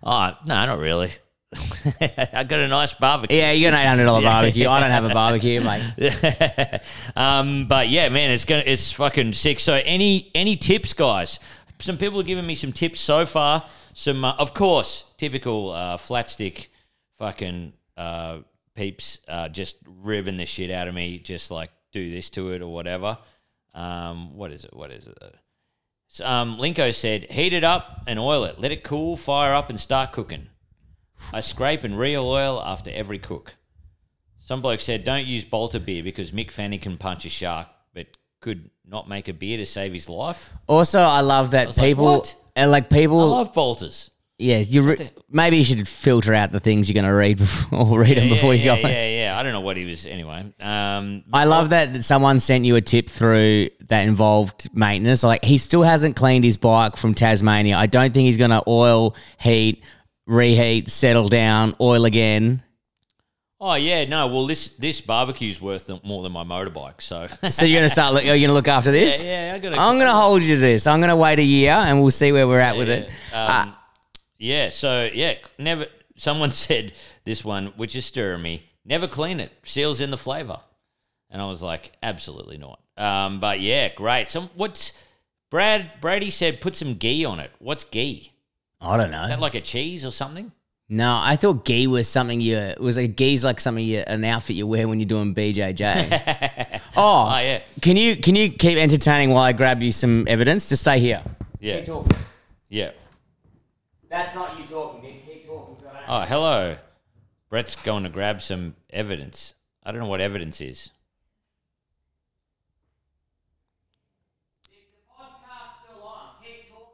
Oh 0.02 0.32
no, 0.46 0.66
not 0.66 0.78
really. 0.78 1.10
I 2.32 2.44
got 2.44 2.60
a 2.60 2.68
nice 2.68 2.94
barbecue. 2.94 3.36
yeah, 3.36 3.52
you 3.52 3.70
got 3.70 3.74
an 3.74 3.98
$800 3.98 4.22
barbecue. 4.22 4.68
I 4.68 4.80
don't 4.80 4.90
have 4.90 5.04
a 5.04 5.12
barbecue, 5.12 5.60
mate. 5.62 6.80
Um, 7.14 7.66
but 7.68 7.88
yeah, 7.88 8.08
man, 8.08 8.30
it's 8.30 8.44
gonna 8.44 8.62
it's 8.64 8.92
fucking 8.92 9.34
sick. 9.34 9.60
So 9.60 9.80
any 9.84 10.30
any 10.34 10.56
tips, 10.56 10.92
guys? 10.92 11.38
Some 11.78 11.98
people 11.98 12.20
are 12.20 12.24
giving 12.24 12.46
me 12.46 12.54
some 12.54 12.72
tips 12.72 13.00
so 13.00 13.26
far. 13.26 13.64
Some, 13.92 14.24
uh, 14.24 14.34
of 14.38 14.54
course, 14.54 15.04
typical 15.18 15.70
uh, 15.70 15.96
flat 15.96 16.30
stick, 16.30 16.70
fucking 17.18 17.72
uh, 17.96 18.38
peeps, 18.74 19.18
uh, 19.28 19.48
just 19.48 19.76
ribbing 19.86 20.36
the 20.36 20.46
shit 20.46 20.70
out 20.70 20.88
of 20.88 20.94
me. 20.94 21.18
Just 21.18 21.50
like 21.50 21.70
do 21.92 22.10
this 22.10 22.30
to 22.30 22.52
it 22.52 22.62
or 22.62 22.72
whatever. 22.72 23.18
Um, 23.74 24.36
what 24.36 24.52
is 24.52 24.64
it? 24.64 24.74
What 24.74 24.90
is 24.90 25.06
it? 25.06 25.18
So, 26.08 26.26
um, 26.26 26.58
Linko 26.58 26.94
said, 26.94 27.30
heat 27.30 27.52
it 27.52 27.64
up 27.64 28.02
and 28.06 28.18
oil 28.18 28.44
it. 28.44 28.60
Let 28.60 28.70
it 28.70 28.84
cool, 28.84 29.16
fire 29.16 29.54
up, 29.54 29.70
and 29.70 29.80
start 29.80 30.12
cooking. 30.12 30.48
I 31.32 31.40
scrape 31.40 31.84
and 31.84 31.98
re-oil 31.98 32.62
after 32.64 32.90
every 32.90 33.18
cook. 33.18 33.54
Some 34.40 34.60
bloke 34.60 34.80
said, 34.80 35.04
"Don't 35.04 35.26
use 35.26 35.44
Balter 35.44 35.84
beer 35.84 36.02
because 36.02 36.32
Mick 36.32 36.50
Fanning 36.50 36.80
can 36.80 36.96
punch 36.98 37.24
a 37.24 37.28
shark, 37.28 37.68
but 37.94 38.06
could 38.40 38.70
not 38.86 39.08
make 39.08 39.28
a 39.28 39.32
beer 39.32 39.56
to 39.58 39.66
save 39.66 39.92
his 39.92 40.08
life." 40.08 40.52
Also, 40.66 41.00
I 41.00 41.20
love 41.20 41.52
that 41.52 41.68
was 41.68 41.78
like, 41.78 41.86
people, 41.86 42.04
what? 42.06 42.34
and 42.56 42.70
like 42.70 42.84
I 42.86 42.96
people, 42.96 43.26
love 43.28 43.54
Balters. 43.54 44.10
yeah, 44.38 44.58
you 44.58 44.82
re- 44.82 45.10
maybe 45.30 45.58
you 45.58 45.64
should 45.64 45.86
filter 45.86 46.34
out 46.34 46.50
the 46.50 46.58
things 46.58 46.88
you're 46.88 46.94
going 47.00 47.04
to 47.10 47.14
read 47.16 47.38
before, 47.38 47.78
or 47.86 48.00
read 48.00 48.16
them 48.18 48.26
Yeah, 48.28 48.34
before 48.34 48.54
you 48.54 48.64
yeah, 48.64 48.82
go. 48.82 48.88
yeah, 48.88 49.08
yeah. 49.08 49.38
I 49.38 49.44
don't 49.44 49.52
know 49.52 49.60
what 49.60 49.76
he 49.76 49.84
was 49.84 50.04
anyway. 50.06 50.52
Um, 50.60 51.22
I 51.32 51.44
love 51.44 51.70
that 51.70 51.92
that 51.94 52.02
someone 52.02 52.40
sent 52.40 52.64
you 52.64 52.74
a 52.76 52.80
tip 52.80 53.08
through 53.08 53.68
that 53.88 54.02
involved 54.08 54.68
maintenance. 54.74 55.22
Like 55.22 55.44
he 55.44 55.56
still 55.56 55.82
hasn't 55.84 56.16
cleaned 56.16 56.44
his 56.44 56.56
bike 56.56 56.96
from 56.96 57.14
Tasmania. 57.14 57.76
I 57.76 57.86
don't 57.86 58.12
think 58.12 58.26
he's 58.26 58.36
going 58.38 58.50
to 58.50 58.62
oil, 58.66 59.14
heat, 59.40 59.84
reheat, 60.26 60.90
settle 60.90 61.28
down, 61.28 61.74
oil 61.80 62.04
again. 62.04 62.62
oh 63.60 63.74
yeah, 63.74 64.04
no. 64.04 64.26
Well, 64.28 64.46
this 64.46 64.68
this 64.76 65.00
barbecue's 65.00 65.60
worth 65.60 65.90
more 66.04 66.22
than 66.22 66.32
my 66.32 66.44
motorbike. 66.44 67.00
So 67.00 67.28
So 67.50 67.64
you're 67.64 67.80
going 67.80 67.88
to 67.88 67.92
start. 67.92 68.14
Look, 68.14 68.24
you're 68.24 68.36
to 68.36 68.52
look 68.52 68.68
after 68.68 68.90
this. 68.90 69.22
yeah, 69.22 69.48
yeah. 69.48 69.54
I 69.54 69.58
got. 69.58 69.72
I'm 69.78 69.96
going 69.96 70.06
to 70.06 70.14
hold 70.14 70.42
you 70.42 70.54
to 70.56 70.60
this. 70.60 70.86
I'm 70.86 71.00
going 71.00 71.10
to 71.10 71.16
wait 71.16 71.38
a 71.38 71.42
year 71.44 71.72
and 71.72 72.00
we'll 72.00 72.10
see 72.10 72.32
where 72.32 72.46
we're 72.46 72.60
at 72.60 72.76
with 72.76 72.88
it. 72.88 73.10
Uh, 73.32 73.64
Um, 73.66 73.76
yeah. 74.38 74.70
So 74.70 75.08
yeah, 75.12 75.34
never. 75.58 75.86
Someone 76.16 76.50
said 76.66 76.92
this 77.24 77.44
one, 77.44 77.66
which 77.76 77.96
is 77.96 78.04
stirring 78.06 78.42
me. 78.42 78.68
Never 78.84 79.06
clean 79.06 79.38
it. 79.40 79.52
Seals 79.62 80.00
in 80.00 80.10
the 80.10 80.18
flavor. 80.18 80.60
And 81.30 81.40
I 81.40 81.46
was 81.46 81.62
like, 81.62 81.92
absolutely 82.02 82.58
not. 82.58 82.80
Um, 82.96 83.40
but 83.40 83.60
yeah, 83.60 83.88
great. 83.94 84.28
Some 84.28 84.50
what's 84.54 84.92
Brad 85.50 85.92
Brady 86.00 86.30
said 86.30 86.60
put 86.60 86.74
some 86.74 86.94
ghee 86.94 87.24
on 87.24 87.40
it. 87.40 87.50
What's 87.58 87.84
ghee? 87.84 88.32
I 88.82 88.96
don't 88.96 89.10
know. 89.10 89.22
Is 89.22 89.28
that 89.30 89.40
like 89.40 89.54
a 89.54 89.60
cheese 89.60 90.04
or 90.04 90.10
something? 90.10 90.50
No, 90.88 91.18
I 91.22 91.36
thought 91.36 91.64
gi 91.64 91.86
was 91.86 92.08
something 92.08 92.40
you. 92.40 92.56
It 92.58 92.80
was 92.80 92.96
like 92.96 93.16
gi's 93.16 93.44
like 93.44 93.60
something 93.60 93.84
you, 93.84 94.00
an 94.00 94.24
outfit 94.24 94.56
you 94.56 94.66
wear 94.66 94.86
when 94.88 94.98
you're 95.00 95.08
doing 95.08 95.34
BJJ. 95.34 96.80
oh, 96.96 97.28
Oh 97.30 97.38
yeah. 97.38 97.60
can 97.80 97.96
you 97.96 98.16
can 98.16 98.34
you 98.34 98.50
keep 98.50 98.76
entertaining 98.76 99.30
while 99.30 99.44
I 99.44 99.52
grab 99.52 99.82
you 99.82 99.92
some 99.92 100.26
evidence? 100.28 100.68
Just 100.68 100.82
stay 100.82 100.98
here. 100.98 101.22
Yeah. 101.60 101.76
Keep 101.76 101.84
talking. 101.86 102.18
Yeah. 102.68 102.90
That's 104.10 104.34
not 104.34 104.58
you 104.58 104.66
talking. 104.66 105.02
Nick. 105.02 105.24
Keep 105.26 105.46
talking. 105.46 105.76
So 105.80 105.90
Oh, 106.08 106.20
hello. 106.22 106.76
Brett's 107.48 107.76
going 107.76 108.02
to 108.02 108.10
grab 108.10 108.42
some 108.42 108.74
evidence. 108.90 109.54
I 109.84 109.92
don't 109.92 110.00
know 110.00 110.08
what 110.08 110.20
evidence 110.20 110.60
is. 110.60 110.90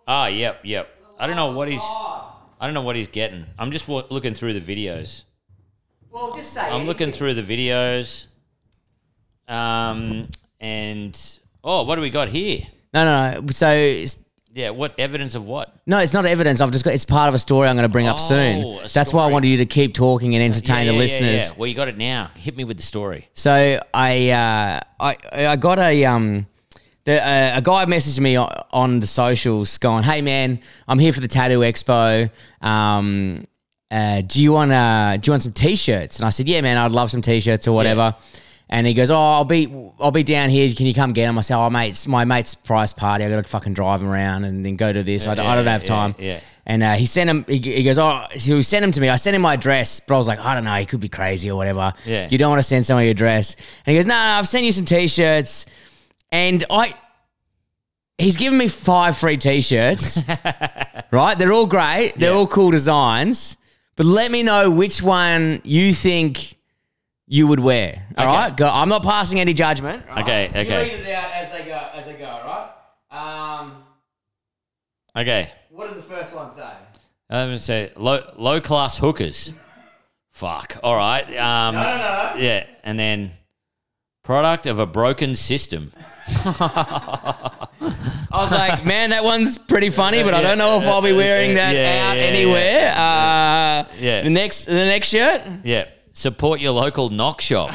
Ah, 0.06 0.26
yep, 0.28 0.60
yep. 0.64 0.88
I 1.18 1.26
don't 1.26 1.36
know 1.36 1.50
what 1.52 1.68
he's. 1.68 1.80
I 2.60 2.66
don't 2.66 2.74
know 2.74 2.82
what 2.82 2.96
he's 2.96 3.08
getting. 3.08 3.46
I'm 3.58 3.70
just 3.70 3.86
wa- 3.88 4.04
looking 4.10 4.34
through 4.34 4.58
the 4.58 4.60
videos. 4.86 5.24
Well, 6.10 6.34
just 6.34 6.52
say. 6.52 6.62
I'm 6.62 6.86
looking 6.86 7.12
through 7.12 7.34
the 7.34 7.42
videos. 7.42 8.26
Um, 9.46 10.28
and 10.60 11.18
oh, 11.64 11.84
what 11.84 11.94
do 11.96 12.00
we 12.00 12.10
got 12.10 12.28
here? 12.28 12.62
No, 12.92 13.04
no, 13.04 13.40
no. 13.40 13.46
So 13.50 13.70
it's, 13.70 14.18
Yeah, 14.54 14.70
what 14.70 14.94
evidence 14.98 15.34
of 15.34 15.46
what? 15.46 15.74
no, 15.86 15.98
it's 15.98 16.12
not 16.12 16.26
evidence. 16.26 16.60
I've 16.60 16.70
just 16.70 16.84
got. 16.84 16.94
It's 16.94 17.04
part 17.04 17.28
of 17.28 17.34
a 17.34 17.38
story 17.38 17.68
I'm 17.68 17.76
going 17.76 17.84
to 17.84 17.88
bring 17.88 18.08
up 18.08 18.16
Oh, 18.18 18.28
soon. 18.28 18.64
a 18.84 18.88
That's 18.88 19.12
why 19.12 19.20
I 19.22 19.24
story. 19.24 19.32
wanted 19.32 19.48
you 19.48 19.56
to 19.58 19.66
keep 19.66 19.94
talking 19.94 20.34
and 20.34 20.42
entertain 20.42 20.78
Yeah, 20.80 20.84
the 20.86 20.92
yeah, 20.92 20.98
listeners. 20.98 21.30
Yeah, 21.42 21.46
yeah. 21.48 21.52
Well, 21.56 21.66
you 21.66 21.74
got 21.74 21.88
it 21.88 21.96
now. 21.98 22.30
Hit 22.36 22.56
me 22.56 22.64
with 22.64 22.76
the 22.76 22.82
story. 22.82 23.28
So 23.34 23.80
I 23.94 24.30
uh, 24.30 24.80
I 25.00 25.16
I 25.32 25.56
got 25.56 25.78
a 25.78 26.04
um. 26.04 26.46
The, 27.08 27.26
uh, 27.26 27.52
a 27.54 27.62
guy 27.62 27.86
messaged 27.86 28.20
me 28.20 28.36
on, 28.36 28.52
on 28.70 29.00
the 29.00 29.06
socials 29.06 29.78
going, 29.78 30.02
"Hey 30.02 30.20
man, 30.20 30.60
I'm 30.86 30.98
here 30.98 31.14
for 31.14 31.20
the 31.20 31.26
tattoo 31.28 31.60
expo. 31.60 32.30
Um, 32.60 33.46
uh, 33.90 34.20
do 34.20 34.42
you 34.42 34.52
want 34.52 34.72
uh, 34.72 35.16
do 35.16 35.26
you 35.26 35.32
want 35.32 35.42
some 35.42 35.54
t-shirts?" 35.54 36.18
And 36.18 36.26
I 36.26 36.28
said, 36.28 36.46
"Yeah, 36.46 36.60
man, 36.60 36.76
I'd 36.76 36.92
love 36.92 37.10
some 37.10 37.22
t-shirts 37.22 37.66
or 37.66 37.72
whatever." 37.72 38.14
And 38.68 38.86
he 38.86 38.92
goes, 38.92 39.10
"Oh, 39.10 39.16
I'll 39.18 39.46
be 39.46 39.74
I'll 39.98 40.10
be 40.10 40.22
down 40.22 40.50
here. 40.50 40.70
Can 40.74 40.84
you 40.84 40.92
come 40.92 41.14
get 41.14 41.24
them?" 41.24 41.38
I 41.38 41.40
said, 41.40 41.56
"Oh, 41.56 41.70
mate, 41.70 41.88
it's 41.92 42.06
my 42.06 42.26
mate's 42.26 42.54
prize 42.54 42.92
party. 42.92 43.24
I 43.24 43.30
got 43.30 43.36
to 43.42 43.50
fucking 43.50 43.72
drive 43.72 44.02
him 44.02 44.08
around 44.08 44.44
and 44.44 44.62
then 44.62 44.76
go 44.76 44.92
to 44.92 45.02
this. 45.02 45.26
I, 45.26 45.34
don't- 45.34 45.46
I 45.46 45.54
don't 45.54 45.64
have 45.64 45.84
yeah, 45.84 45.88
time." 45.88 46.14
yeah. 46.18 46.40
And 46.66 46.82
uh, 46.82 46.92
he 46.92 47.06
sent 47.06 47.30
him. 47.30 47.46
He, 47.48 47.56
he 47.58 47.84
goes, 47.84 47.96
"Oh, 47.96 48.26
so 48.36 48.56
he 48.56 48.62
sent 48.62 48.84
him 48.84 48.92
to 48.92 49.00
me. 49.00 49.08
I 49.08 49.16
sent 49.16 49.34
him 49.34 49.40
my 49.40 49.54
address, 49.54 49.98
but 50.00 50.14
I 50.14 50.18
was 50.18 50.28
like, 50.28 50.40
I 50.40 50.52
don't 50.52 50.64
know. 50.64 50.74
He 50.74 50.84
could 50.84 51.00
be 51.00 51.08
crazy 51.08 51.50
or 51.50 51.56
whatever. 51.56 51.94
Yeah. 52.04 52.28
You 52.30 52.36
don't 52.36 52.50
want 52.50 52.58
to 52.58 52.68
send 52.68 52.84
someone 52.84 53.04
your 53.04 53.12
address." 53.12 53.56
And 53.86 53.94
he 53.94 53.98
goes, 53.98 54.04
"No, 54.04 54.12
no, 54.12 54.38
I've 54.38 54.46
sent 54.46 54.66
you 54.66 54.72
some 54.72 54.84
t-shirts." 54.84 55.64
And 56.32 56.64
I, 56.70 56.94
he's 58.18 58.36
given 58.36 58.58
me 58.58 58.68
five 58.68 59.16
free 59.16 59.36
t-shirts. 59.36 60.20
right? 61.10 61.38
They're 61.38 61.52
all 61.52 61.66
great. 61.66 62.14
They're 62.16 62.30
Yeah. 62.32 62.36
all 62.36 62.46
cool 62.46 62.70
designs. 62.70 63.56
But 63.96 64.06
let 64.06 64.30
me 64.30 64.42
know 64.42 64.70
which 64.70 65.02
one 65.02 65.60
you 65.64 65.92
think 65.92 66.56
you 67.26 67.46
would 67.46 67.60
wear. 67.60 68.06
All 68.16 68.26
Okay. 68.26 68.36
right? 68.36 68.56
Go. 68.56 68.68
I'm 68.68 68.88
not 68.88 69.02
passing 69.02 69.40
any 69.40 69.52
judgment. 69.54 70.04
all 70.08 70.16
right? 70.16 70.22
Okay, 70.24 70.44
You 70.54 70.60
okay. 70.66 70.96
read 70.96 71.06
it 71.06 71.12
out 71.14 71.30
as 71.32 71.50
they 71.52 71.64
go. 71.64 71.88
As 71.94 72.04
they 72.06 72.12
go. 72.14 72.26
All 72.26 72.70
right. 73.10 73.60
Um, 73.60 73.82
Okay. 75.16 75.50
what 75.70 75.88
does 75.88 75.96
the 75.96 76.02
first 76.02 76.34
one 76.34 76.50
say? 76.54 76.62
I'm 77.30 77.48
gonna 77.48 77.58
say 77.58 77.90
low 77.96 78.22
low 78.36 78.60
class 78.60 78.98
hookers. 78.98 79.52
Fuck. 80.30 80.76
All 80.82 80.94
right. 80.96 81.24
Um, 81.36 81.74
No, 81.74 81.82
no, 81.82 81.96
no. 81.98 82.32
Yeah, 82.40 82.66
and 82.84 82.98
then 82.98 83.32
product 84.22 84.66
of 84.66 84.78
a 84.78 84.86
broken 84.86 85.34
system. 85.34 85.92
I 86.46 87.68
was 88.32 88.50
like, 88.50 88.84
man, 88.84 89.10
that 89.10 89.24
one's 89.24 89.56
pretty 89.58 89.90
funny, 89.90 90.22
but 90.22 90.34
I 90.34 90.40
don't 90.42 90.58
know 90.58 90.78
if 90.80 90.86
I'll 90.86 91.02
be 91.02 91.12
wearing 91.12 91.54
that 91.54 91.74
Yeah, 91.74 92.08
out 92.10 92.16
yeah, 92.16 92.22
anywhere. 92.22 92.90
Uh, 92.92 93.84
Yeah. 93.98 94.22
The 94.22 94.30
next, 94.30 94.64
the 94.66 94.72
next 94.74 95.08
shirt. 95.08 95.42
Yeah. 95.64 95.86
Support 96.12 96.60
your 96.60 96.72
local 96.72 97.10
knock 97.10 97.40
shop. 97.40 97.72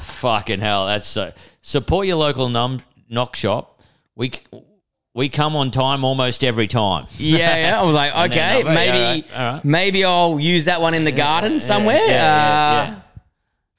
Fucking 0.00 0.60
hell, 0.60 0.86
that's 0.86 1.06
so. 1.06 1.32
Support 1.62 2.06
your 2.06 2.16
local 2.16 2.48
num- 2.48 2.80
knock 3.08 3.36
shop. 3.36 3.80
We 4.16 4.32
we 5.14 5.28
come 5.28 5.54
on 5.56 5.70
time 5.70 6.02
almost 6.04 6.42
every 6.44 6.66
time. 6.66 7.06
Yeah, 7.18 7.56
yeah. 7.56 7.80
I 7.80 7.82
was 7.84 7.94
like, 7.94 8.12
And 8.16 8.32
okay, 8.32 8.62
then, 8.62 8.74
maybe, 8.74 8.96
yeah, 8.96 9.04
all 9.06 9.12
right, 9.12 9.46
all 9.48 9.52
right. 9.54 9.64
maybe 9.64 10.04
I'll 10.04 10.40
use 10.40 10.64
that 10.64 10.80
one 10.80 10.94
in 10.94 11.04
the 11.04 11.12
garden 11.12 11.60
somewhere. 11.60 11.96
Yeah, 11.96 12.06
yeah, 12.06 12.80
Uh, 12.80 12.86
yeah. 12.90 13.00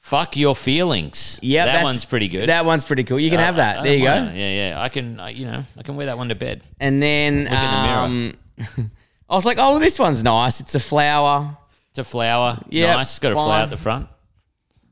Fuck 0.10 0.36
your 0.38 0.56
feelings. 0.56 1.38
Yeah, 1.44 1.66
that 1.66 1.84
one's 1.84 2.04
pretty 2.04 2.30
good. 2.30 2.50
That 2.50 2.66
one's 2.66 2.84
pretty 2.84 3.04
cool. 3.04 3.20
You 3.20 3.30
can 3.30 3.38
have 3.38 3.54
I 3.54 3.58
that. 3.58 3.74
don't 3.76 3.84
There 3.84 3.94
you 3.96 4.06
go. 4.06 4.10
mind. 4.22 4.36
Yeah, 4.38 4.70
yeah. 4.70 4.82
I 4.82 4.90
can. 4.90 5.20
I, 5.20 5.30
you 5.30 5.46
know, 5.46 5.64
I 5.78 5.84
can 5.84 5.96
wear 5.98 6.08
that 6.08 6.18
one 6.18 6.30
to 6.30 6.36
bed. 6.36 6.64
And 6.80 7.00
then 7.00 7.44
Look 7.44 7.52
in 7.52 7.60
the 7.60 7.60
um, 7.60 8.34
I 9.30 9.36
was 9.36 9.46
like, 9.46 9.58
oh, 9.60 9.78
this 9.78 10.00
one's 10.00 10.24
nice. 10.24 10.62
It's 10.62 10.74
a 10.74 10.80
flower. 10.80 11.56
It's 11.92 12.00
a 12.00 12.04
flower. 12.04 12.58
Yeah, 12.70 12.96
nice. 12.96 13.12
It's 13.12 13.20
got 13.20 13.34
a 13.34 13.36
fine. 13.36 13.46
flower 13.46 13.62
at 13.66 13.70
the 13.70 13.78
front. 13.78 14.08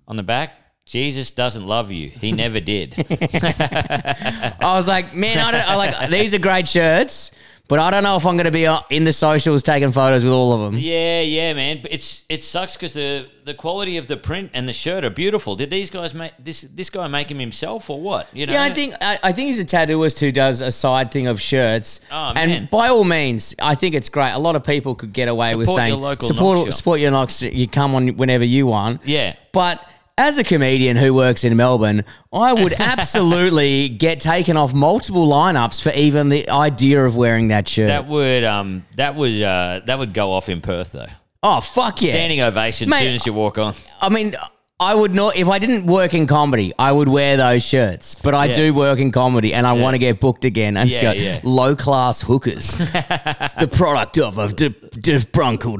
On 0.08 0.18
the 0.18 0.24
back, 0.24 0.54
Jesus 0.86 1.32
doesn't 1.32 1.66
love 1.66 1.90
you. 1.90 2.10
He 2.10 2.32
never 2.32 2.60
did. 2.60 2.94
I 3.10 4.54
was 4.76 4.88
like, 4.88 5.16
man, 5.16 5.40
I 5.40 5.52
don't. 5.52 5.68
I 5.68 5.76
like 5.78 6.12
these 6.12 6.36
are 6.36 6.40
great 6.40 6.68
shirts, 6.68 7.32
but 7.68 7.80
I 7.80 7.92
don't 7.92 8.04
know 8.04 8.16
if 8.16 8.26
I'm 8.26 8.36
going 8.38 8.46
to 8.46 8.52
be 8.52 8.66
uh, 8.66 8.80
in 8.90 9.04
the 9.04 9.14
socials 9.14 9.64
taking 9.64 9.92
photos 9.92 10.24
with 10.24 10.32
all 10.34 10.54
of 10.54 10.62
them. 10.62 10.78
yeah, 10.80 11.22
yeah, 11.22 11.54
man. 11.54 11.80
But 11.82 11.92
it's 11.94 12.24
it 12.30 12.44
sucks 12.44 12.76
because 12.76 12.94
the 12.94 13.28
the 13.44 13.54
quality 13.54 13.98
of 13.98 14.08
the 14.08 14.18
print 14.18 14.52
and 14.54 14.68
the 14.68 14.74
shirt 14.74 15.04
are 15.06 15.10
beautiful. 15.10 15.56
Did 15.56 15.70
these 15.70 15.90
guys 15.90 16.14
make 16.14 16.34
this 16.40 16.62
this 16.62 16.90
guy 16.90 17.08
make 17.08 17.30
him 17.30 17.40
himself 17.40 17.90
or 17.90 18.00
what? 18.00 18.28
You 18.34 18.46
know. 18.46 18.54
Yeah, 18.54 18.64
I 18.64 18.70
think 18.70 18.94
I, 19.02 19.20
I 19.24 19.32
think 19.32 19.48
he's 19.48 19.60
a 19.60 19.66
tattooist 19.66 20.20
who 20.20 20.32
does 20.32 20.62
a 20.62 20.72
side 20.72 21.12
thing 21.12 21.28
of 21.28 21.42
shirts. 21.42 22.00
Oh, 22.12 22.34
man. 22.34 22.50
and 22.50 22.70
by 22.70 22.88
all 22.90 23.04
means, 23.04 23.56
I 23.62 23.76
think 23.76 23.96
it's 23.96 24.10
great. 24.10 24.32
A 24.32 24.40
lot 24.40 24.56
of 24.56 24.64
people 24.64 24.96
could 24.96 25.14
get 25.14 25.28
away 25.28 25.56
with 25.56 25.68
Support 25.68 25.80
saying 25.80 25.94
your 25.94 26.02
local 26.02 26.28
support 26.28 26.58
knock 26.58 26.68
shop." 26.68 26.74
support 26.74 27.00
your 27.00 27.12
knocks. 27.12 27.42
You 27.42 27.68
come 27.68 27.96
on 27.96 28.16
whenever 28.18 28.44
you 28.46 28.68
want. 28.68 29.02
Yeah. 29.06 29.36
But 29.52 29.84
as 30.18 30.38
a 30.38 30.44
comedian 30.44 30.98
who 30.98 31.14
works 31.14 31.44
in 31.44 31.56
Melbourne, 31.56 32.04
I 32.34 32.54
would 32.54 32.74
absolutely 32.80 33.90
get 33.90 34.20
taken 34.20 34.58
off 34.58 34.74
multiple 34.74 35.28
lineups 35.28 35.82
for 35.82 35.92
even 35.92 36.30
the 36.30 36.50
idea 36.50 37.04
of 37.06 37.16
wearing 37.16 37.50
that 37.50 37.68
shirt. 37.68 37.88
That 37.88 38.08
would 38.08 38.44
um 38.44 38.86
that 38.96 39.16
would 39.16 39.42
uh 39.42 39.82
that 39.86 40.00
would 40.00 40.14
go 40.14 40.32
off 40.32 40.50
in 40.50 40.62
Perth 40.62 40.94
though. 40.94 41.06
oh 41.44 41.62
fuck 41.62 42.02
yeah! 42.02 42.12
Standing 42.12 42.42
ovation 42.42 42.92
as 42.92 43.00
soon 43.00 43.14
as 43.14 43.26
you 43.26 43.34
walk 43.34 43.58
on. 43.58 43.76
I 44.02 44.10
mean, 44.10 44.36
I 44.80 44.94
would 44.94 45.16
not 45.16 45.36
if 45.36 45.48
I 45.50 45.58
didn't 45.58 45.88
work 45.88 46.14
in 46.14 46.28
comedy. 46.28 46.72
I 46.78 46.92
would 46.92 47.10
wear 47.10 47.36
those 47.36 47.64
shirts, 47.66 48.14
but 48.14 48.36
I 48.36 48.46
Yeah. 48.46 48.54
do 48.54 48.74
work 48.76 49.00
in 49.00 49.12
comedy, 49.12 49.52
and 49.52 49.66
I 49.66 49.74
want 49.74 49.96
to 49.96 49.98
get 49.98 50.20
booked 50.20 50.46
again. 50.46 50.78
And 50.78 50.88
just 50.88 51.02
Yeah, 51.02 51.14
go 51.16 51.20
yeah. 51.20 51.40
low 51.44 51.76
class 51.76 52.22
hookers, 52.22 52.78
the 52.78 53.68
product 53.72 54.20
of 54.20 54.38
a 54.38 54.50
de- 54.50 54.70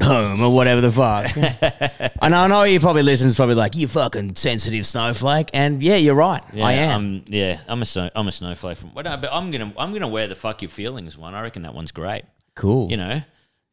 home 0.04 0.40
or 0.42 0.52
whatever 0.52 0.80
the 0.80 0.90
fuck. 0.90 1.30
and 2.22 2.34
I 2.34 2.48
know 2.48 2.64
you 2.64 2.80
probably 2.80 3.04
listens 3.04 3.36
probably 3.36 3.54
like 3.54 3.76
you 3.76 3.86
fucking 3.86 4.34
sensitive 4.34 4.84
snowflake, 4.84 5.50
and 5.54 5.80
yeah, 5.80 5.94
you're 5.94 6.16
right. 6.16 6.42
I 6.60 6.72
am. 6.72 6.90
I'm, 6.90 7.24
yeah, 7.28 7.58
I'm 7.68 7.80
a 7.82 7.86
snow, 7.86 8.10
I'm 8.16 8.26
a 8.26 8.32
snowflake 8.32 8.78
from. 8.78 8.94
Well, 8.94 9.04
no, 9.04 9.16
but 9.16 9.30
I'm 9.32 9.52
gonna 9.52 9.72
I'm 9.78 9.92
gonna 9.92 10.08
wear 10.08 10.26
the 10.26 10.34
fuck 10.34 10.60
your 10.60 10.70
feelings 10.70 11.16
one. 11.16 11.36
I 11.36 11.42
reckon 11.42 11.62
that 11.62 11.72
one's 11.74 11.92
great. 11.92 12.24
cool. 12.56 12.90
You 12.90 12.96
know, 12.96 13.22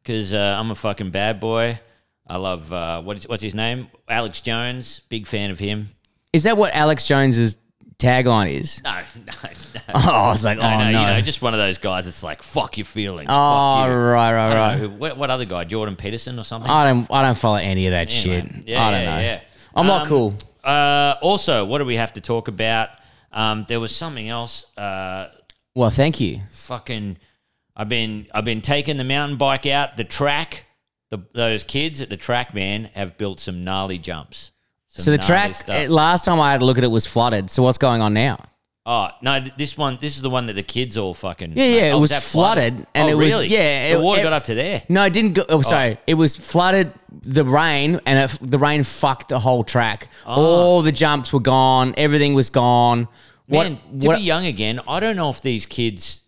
because 0.03 0.35
uh, 0.35 0.55
I'm 0.59 0.69
a 0.69 0.75
fucking 0.75 1.09
bad 1.09 1.39
boy. 1.39 1.79
I 2.27 2.37
love 2.37 2.71
uh, 2.73 3.01
what 3.01 3.17
is 3.17 3.27
what's 3.27 3.43
his 3.43 3.55
name? 3.55 3.87
Alex 4.07 4.41
Jones. 4.41 5.01
Big 5.09 5.27
fan 5.27 5.51
of 5.51 5.59
him. 5.59 5.89
Is 6.33 6.43
that 6.43 6.57
what 6.57 6.73
Alex 6.75 7.07
Jones's 7.07 7.57
tagline 7.97 8.51
is? 8.59 8.81
No, 8.83 8.91
no, 9.15 9.33
no. 9.43 9.81
Oh, 9.93 10.11
I 10.11 10.29
was 10.31 10.43
like, 10.43 10.57
No, 10.57 10.63
oh 10.65 10.69
no, 10.79 10.91
no. 10.91 10.99
you 11.01 11.05
know, 11.05 11.21
just 11.21 11.41
one 11.41 11.53
of 11.53 11.59
those 11.59 11.77
guys 11.77 12.05
that's 12.05 12.23
like, 12.23 12.41
fuck 12.43 12.77
your 12.77 12.85
feelings. 12.85 13.27
oh, 13.31 13.77
fuck 13.77 13.87
you. 13.89 13.93
right, 13.93 14.33
right, 14.33 14.51
I 14.51 14.55
right. 14.71 14.79
who- 14.79 14.89
what, 14.89 15.17
what 15.17 15.29
other 15.29 15.45
guy? 15.45 15.63
Jordan 15.65 15.95
Peterson 15.95 16.37
or 16.39 16.43
something? 16.43 16.69
I 16.69 16.89
don't. 16.91 17.09
I 17.11 17.21
don't 17.21 17.37
follow 17.37 17.57
any 17.57 17.87
of 17.87 17.91
that 17.91 18.09
shit. 18.09 18.43
Yeah, 18.65 18.85
I 18.85 18.91
don't 18.91 19.01
yeah, 19.01 19.15
know. 19.15 19.21
yeah. 19.21 19.41
I'm 19.75 19.87
not 19.87 20.01
Um, 20.03 20.07
cool. 20.07 20.33
Uh, 20.63 21.15
also, 21.21 21.63
what 21.65 21.77
do 21.77 21.85
we 21.85 21.95
have 21.95 22.13
to 22.13 22.21
talk 22.21 22.47
about? 22.47 22.89
Um, 23.31 23.65
there 23.67 23.79
was 23.79 23.95
something 23.95 24.27
else. 24.29 24.65
Uh, 24.77 25.27
Well, 25.75 25.89
thank 25.91 26.19
you. 26.19 26.41
fucking, 26.49 27.17
I've 27.75 27.89
been 27.89 28.27
I've 28.33 28.45
been 28.45 28.61
taking 28.61 28.97
the 28.97 29.03
mountain 29.03 29.37
bike 29.37 29.65
out 29.67 29.95
the 29.97 30.03
track. 30.05 30.65
The 31.11 31.19
those 31.33 31.63
kids 31.63 32.01
at 32.01 32.09
the 32.09 32.17
track, 32.17 32.53
man, 32.53 32.89
have 32.93 33.17
built 33.17 33.39
some 33.39 33.63
gnarly 33.63 33.97
jumps. 33.97 34.51
Some 34.87 35.03
So 35.03 35.11
the 35.11 35.17
gnarly 35.17 35.27
track 35.27 35.55
stuff. 35.55 35.75
eh, 35.75 35.87
last 35.89 36.25
time 36.25 36.39
I 36.39 36.51
had 36.51 36.61
a 36.61 36.65
look 36.65 36.77
at 36.77 36.83
it 36.83 36.87
was 36.91 37.05
flooded. 37.05 37.51
So 37.51 37.61
what's 37.63 37.77
going 37.77 38.01
on 38.01 38.13
now? 38.13 38.37
Oh 38.87 39.09
no! 39.21 39.39
th- 39.39 39.53
This 39.57 39.75
one, 39.77 39.97
this 39.99 40.15
is 40.15 40.21
the 40.21 40.29
one 40.29 40.45
that 40.45 40.53
the 40.53 40.61
kids 40.63 40.95
all 40.97 41.13
fucking. 41.15 41.53
Yeah, 41.55 41.65
yeah, 41.65 41.81
it 41.89 41.91
Oh, 41.93 41.99
was 41.99 42.11
that 42.11 42.21
flooded, 42.21 42.85
and 42.93 43.07
oh, 43.07 43.11
it 43.11 43.15
was- 43.15 43.27
really? 43.33 43.47
yeah, 43.47 43.93
The 43.93 43.99
it- 43.99 44.01
water 44.03 44.21
it- 44.21 44.23
got 44.23 44.33
up 44.33 44.43
to 44.45 44.53
there. 44.55 44.83
No, 44.89 45.03
it 45.05 45.11
didn't 45.13 45.33
go. 45.33 45.43
Oh, 45.49 45.61
sorry. 45.63 45.97
It 46.05 46.13
was 46.15 46.35
flooded. 46.35 46.93
The 47.21 47.43
rain 47.45 47.99
and 48.05 48.19
it, 48.19 48.37
the 48.41 48.59
rain 48.59 48.83
fucked 48.83 49.29
the 49.29 49.39
whole 49.39 49.63
track. 49.63 50.09
All 50.27 50.81
the 50.83 50.91
jumps 50.91 51.33
were 51.33 51.39
gone. 51.39 51.93
Everything 51.97 52.33
was 52.35 52.49
gone. 52.51 53.07
What? 53.47 53.69
Man, 53.71 53.99
to 54.01 54.15
be 54.17 54.21
young 54.21 54.45
again, 54.45 54.79
I 54.87 54.99
don't 54.99 55.15
know 55.15 55.29
if 55.29 55.41
these 55.41 55.65
kids. 55.65 56.21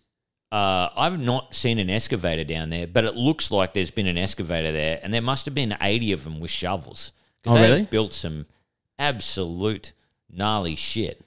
Uh, 0.50 0.88
I've 0.96 1.20
not 1.20 1.54
seen 1.54 1.78
an 1.78 1.90
excavator 1.90 2.42
down 2.44 2.70
there, 2.70 2.86
but 2.86 3.04
it 3.04 3.14
looks 3.16 3.50
like 3.50 3.74
there's 3.74 3.90
been 3.90 4.06
an 4.06 4.16
excavator 4.16 4.72
there, 4.72 4.98
and 5.02 5.12
there 5.12 5.20
must 5.22 5.44
have 5.44 5.54
been 5.54 5.76
eighty 5.82 6.12
of 6.12 6.24
them 6.24 6.40
with 6.40 6.50
shovels. 6.50 7.12
'Cause 7.44 7.54
Oh, 7.56 7.60
they 7.60 7.68
really? 7.68 7.82
Built 7.84 8.12
some 8.14 8.46
absolute 8.98 9.92
gnarly 10.30 10.76
shit. 10.76 11.20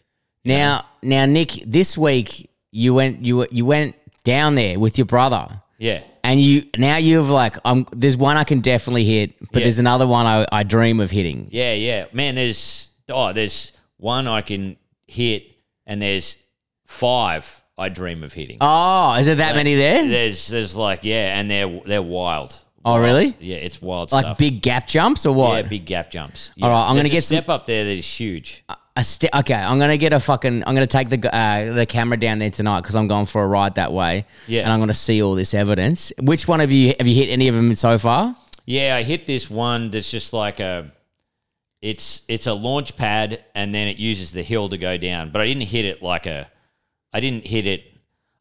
now, 0.43 0.85
now, 1.01 1.25
Nick. 1.25 1.51
This 1.65 1.97
week 1.97 2.49
you 2.71 2.93
went. 2.93 3.23
You 3.23 3.47
you 3.51 3.65
went 3.65 3.95
down 4.23 4.55
there 4.55 4.79
with 4.79 4.97
your 4.97 5.05
brother, 5.05 5.59
Yeah, 5.77 6.01
and 6.23 6.41
you 6.41 6.65
now 6.77 6.97
you've 6.97 7.29
like. 7.29 7.57
Um, 7.65 7.87
there's 7.95 8.17
one 8.17 8.37
I 8.37 8.43
can 8.43 8.59
definitely 8.59 9.05
hit, 9.05 9.33
but 9.51 9.59
Yeah. 9.59 9.65
there's 9.65 9.79
another 9.79 10.07
one 10.07 10.25
I, 10.25 10.45
I 10.51 10.63
dream 10.63 10.99
of 10.99 11.11
hitting. 11.11 11.47
yeah, 11.51 11.73
yeah. 11.73 12.05
Man, 12.11 12.35
there's 12.35 12.91
oh, 13.09 13.33
there's 13.33 13.71
one 13.97 14.27
I 14.27 14.41
can 14.41 14.77
hit, 15.07 15.43
and 15.85 16.01
there's 16.01 16.37
five 16.85 17.61
I 17.81 17.89
dream 17.89 18.23
of 18.23 18.33
hitting. 18.33 18.57
Oh, 18.61 19.15
is 19.15 19.25
there 19.25 19.35
that 19.35 19.55
many 19.55 19.75
there? 19.75 20.07
There's 20.07 20.47
there's 20.47 20.75
like 20.75 21.03
yeah, 21.03 21.37
and 21.39 21.49
they're 21.51 21.81
they're 21.85 22.01
wild, 22.01 22.57
Oh, 22.85 22.93
Wild. 22.93 23.03
really? 23.03 23.35
Yeah, 23.39 23.57
it's 23.57 23.81
wild 23.81 24.09
stuff. 24.09 24.17
Like 24.17 24.25
stuff. 24.25 24.37
big 24.37 24.61
gap 24.61 24.87
jumps 24.87 25.25
or 25.25 25.33
what? 25.35 25.63
yeah, 25.63 25.69
big 25.69 25.85
gap 25.85 26.09
jumps. 26.09 26.51
Yeah. 26.55 26.65
All 26.65 26.71
right, 26.71 26.81
I'm 26.83 26.89
gonna 26.95 27.03
There's 27.03 27.05
a 27.07 27.13
get 27.13 27.23
some- 27.25 27.35
step 27.37 27.49
up 27.49 27.65
there 27.65 27.83
that 27.83 27.91
is 27.97 28.07
huge. 28.07 28.63
A 28.97 29.03
st- 29.05 29.33
okay, 29.33 29.53
I'm 29.53 29.79
gonna 29.79 29.95
get 29.97 30.11
a 30.13 30.19
fucking. 30.19 30.63
I'm 30.67 30.73
gonna 30.75 30.85
take 30.87 31.09
the 31.09 31.33
uh, 31.35 31.73
the 31.73 31.85
camera 31.85 32.17
down 32.17 32.39
there 32.39 32.49
tonight 32.51 32.81
because 32.81 32.95
I'm 32.95 33.07
going 33.07 33.25
for 33.25 33.41
a 33.41 33.47
ride 33.47 33.75
that 33.75 33.93
way. 33.93 34.25
Yeah. 34.47 34.63
and 34.63 34.71
I'm 34.71 34.79
gonna 34.79 34.93
see 34.93 35.21
all 35.23 35.33
this 35.35 35.53
evidence. 35.53 36.11
Which 36.19 36.45
one 36.47 36.59
of 36.59 36.71
you 36.73 36.93
have 36.99 37.07
you 37.07 37.15
hit 37.15 37.29
any 37.31 37.47
of 37.47 37.55
them 37.55 37.73
so 37.75 37.97
far? 37.97 38.35
Yeah, 38.65 38.95
I 38.97 39.03
hit 39.03 39.27
this 39.27 39.49
one 39.49 39.91
that's 39.91 40.11
just 40.11 40.33
like 40.33 40.59
a 40.59 40.91
it's 41.81 42.23
it's 42.27 42.47
a 42.47 42.53
launch 42.53 42.95
pad 42.97 43.41
and 43.55 43.73
then 43.73 43.87
it 43.87 43.97
uses 43.97 44.33
the 44.33 44.43
hill 44.43 44.67
to 44.69 44.77
go 44.77 44.97
down. 44.97 45.31
But 45.31 45.41
I 45.41 45.45
didn't 45.47 45.63
hit 45.67 45.85
it 45.85 46.03
like 46.03 46.25
a 46.25 46.50
I 47.13 47.19
didn't 47.19 47.45
hit 47.45 47.65
it 47.67 47.83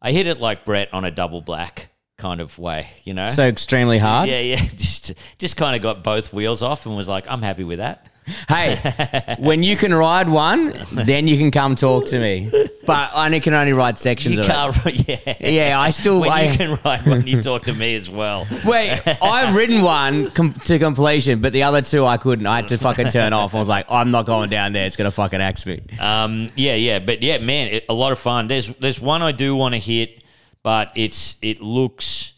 I 0.02 0.12
hit 0.12 0.26
it 0.26 0.40
like 0.40 0.64
Brett 0.64 0.92
on 0.94 1.04
a 1.04 1.10
double 1.10 1.42
black 1.42 1.90
kind 2.16 2.40
of 2.40 2.58
way, 2.58 2.88
you 3.04 3.14
know? 3.14 3.30
So 3.30 3.46
extremely 3.46 3.98
hard. 3.98 4.28
yeah, 4.28 4.40
yeah. 4.40 4.56
Just 4.76 5.12
just 5.38 5.56
kind 5.56 5.74
of 5.76 5.82
got 5.82 6.04
both 6.04 6.32
wheels 6.32 6.62
off 6.62 6.86
and 6.86 6.96
was 6.96 7.08
like, 7.08 7.24
I'm 7.28 7.42
happy 7.42 7.64
with 7.64 7.78
that. 7.78 8.06
Hey, 8.48 9.36
when 9.38 9.62
you 9.62 9.76
can 9.76 9.92
ride 9.94 10.28
one, 10.28 10.74
then 10.92 11.28
you 11.28 11.36
can 11.38 11.50
come 11.50 11.76
talk 11.76 12.06
to 12.06 12.18
me. 12.18 12.50
But 12.86 13.10
I 13.14 13.38
can 13.40 13.54
only 13.54 13.72
ride 13.72 13.98
sections 13.98 14.34
You 14.36 14.40
of 14.40 14.46
it. 14.46 14.48
can't 14.84 15.08
yeah. 15.08 15.36
Yeah, 15.48 15.80
I 15.80 15.90
still. 15.90 16.20
When 16.20 16.30
I, 16.30 16.50
you 16.50 16.56
can 16.56 16.78
ride 16.84 17.06
one, 17.06 17.26
you 17.26 17.42
talk 17.42 17.64
to 17.64 17.74
me 17.74 17.94
as 17.94 18.10
well. 18.10 18.46
Wait, 18.64 19.00
I've 19.22 19.54
ridden 19.54 19.82
one 19.82 20.30
com- 20.30 20.52
to 20.52 20.78
completion, 20.78 21.40
but 21.40 21.52
the 21.52 21.62
other 21.62 21.82
two 21.82 22.04
I 22.06 22.16
couldn't. 22.16 22.46
I 22.46 22.56
had 22.56 22.68
to 22.68 22.78
fucking 22.78 23.10
turn 23.10 23.32
off. 23.32 23.54
I 23.54 23.58
was 23.58 23.68
like, 23.68 23.86
I'm 23.88 24.10
not 24.10 24.26
going 24.26 24.50
down 24.50 24.72
there. 24.72 24.86
It's 24.86 24.96
gonna 24.96 25.10
fucking 25.10 25.40
axe 25.40 25.66
me. 25.66 25.80
Um, 26.00 26.48
yeah, 26.56 26.74
yeah, 26.74 26.98
but 26.98 27.22
yeah, 27.22 27.38
man, 27.38 27.68
it, 27.74 27.84
a 27.88 27.94
lot 27.94 28.12
of 28.12 28.18
fun. 28.18 28.46
There's 28.48 28.68
there's 28.74 29.00
one 29.00 29.22
I 29.22 29.32
do 29.32 29.54
want 29.54 29.74
to 29.74 29.80
hit, 29.80 30.22
but 30.62 30.90
it's 30.96 31.36
it 31.42 31.60
looks, 31.60 32.32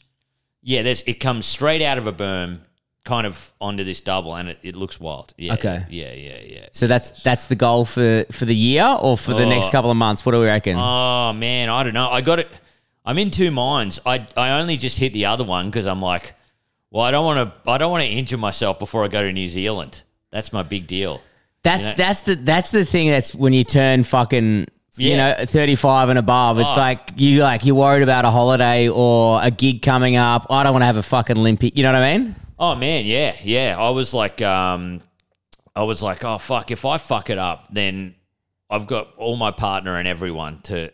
yeah, 0.63 0.83
there's 0.83 1.03
it 1.03 1.15
comes 1.21 1.47
straight 1.47 1.83
out 1.83 1.99
of 1.99 2.07
a 2.07 2.13
berm, 2.13 2.59
kind 3.05 3.27
of 3.27 3.51
onto 3.61 3.83
this 3.85 4.01
double, 4.01 4.35
and 4.37 4.49
it, 4.51 4.59
it 4.63 4.77
looks 4.77 5.01
wild. 5.01 5.35
Yeah, 5.37 5.55
Okay. 5.55 5.85
yeah, 5.91 6.13
yeah, 6.13 6.39
yeah. 6.47 6.67
So 6.73 6.87
that's 6.87 7.23
that's 7.23 7.47
the 7.47 7.57
goal 7.57 7.85
for 7.85 8.25
for 8.31 8.45
the 8.45 8.55
year 8.55 8.85
or 9.01 9.17
for 9.17 9.33
the 9.35 9.45
Oh. 9.45 9.49
next 9.49 9.71
couple 9.71 9.91
of 9.91 9.97
months. 9.97 10.25
What 10.25 10.35
do 10.35 10.41
we 10.41 10.47
reckon? 10.47 10.77
Oh 10.79 11.33
man, 11.33 11.69
I 11.69 11.83
don't 11.83 11.95
know. 11.95 12.09
I 12.09 12.21
got 12.21 12.39
it. 12.39 12.49
I'm 13.05 13.19
in 13.19 13.31
two 13.31 13.51
minds. 13.51 14.01
I 14.07 14.27
I 14.37 14.61
only 14.61 14.77
just 14.77 14.99
hit 14.99 15.13
the 15.13 15.27
other 15.27 15.45
one 15.45 15.67
because 15.71 15.87
I'm 15.87 16.01
like, 16.01 16.35
well, 16.91 17.03
I 17.05 17.11
don't 17.11 17.25
want 17.25 17.39
to. 17.65 17.71
I 17.71 17.79
don't 17.79 17.91
want 17.91 18.05
to 18.05 18.11
injure 18.11 18.39
myself 18.39 18.79
before 18.79 19.05
I 19.05 19.09
go 19.09 19.23
to 19.23 19.33
New 19.33 19.49
Zealand. 19.49 20.03
That's 20.31 20.53
my 20.53 20.63
big 20.63 20.87
deal. 20.87 21.21
that's 21.65 21.83
you 21.83 21.89
know- 21.91 21.95
that's 21.97 22.23
the 22.23 22.35
that's 22.37 22.71
the 22.71 22.85
thing. 22.85 23.09
That's 23.11 23.35
when 23.35 23.53
you 23.53 23.65
turn 23.65 24.03
fucking. 24.05 24.67
You 24.99 25.11
Yeah. 25.13 25.39
know, 25.39 25.47
thirty-five 25.47 26.11
and 26.11 26.19
above. 26.19 26.59
It's 26.59 26.69
Oh. 26.77 26.81
like 26.81 27.01
you 27.17 27.41
like 27.43 27.65
you're 27.65 27.75
worried 27.75 28.03
about 28.03 28.25
a 28.27 28.31
holiday 28.31 28.89
or 28.89 29.43
a 29.43 29.51
gig 29.51 29.81
coming 29.81 30.17
up. 30.17 30.47
I 30.51 30.63
don't 30.63 30.73
want 30.73 30.83
to 30.83 30.87
have 30.87 30.99
a 30.99 31.03
fucking 31.03 31.39
Olympic. 31.39 31.77
You 31.79 31.83
know 31.83 31.93
what 31.93 32.03
I 32.03 32.19
mean? 32.19 32.37
Oh 32.63 32.77
man, 32.77 33.07
yeah, 33.07 33.35
yeah. 33.43 33.75
I 33.77 33.91
was 33.91 34.15
like, 34.15 34.41
um, 34.41 35.03
I 35.75 35.83
was 35.83 36.01
like, 36.01 36.25
oh 36.25 36.39
fuck, 36.39 36.71
if 36.71 36.85
I 36.85 36.97
fuck 36.97 37.29
it 37.29 37.37
up, 37.37 37.67
then 37.73 38.15
I've 38.71 38.87
got 38.87 39.09
all 39.17 39.35
my 39.35 39.51
partner 39.51 39.97
and 39.97 40.07
everyone 40.07 40.61
to, 40.63 40.93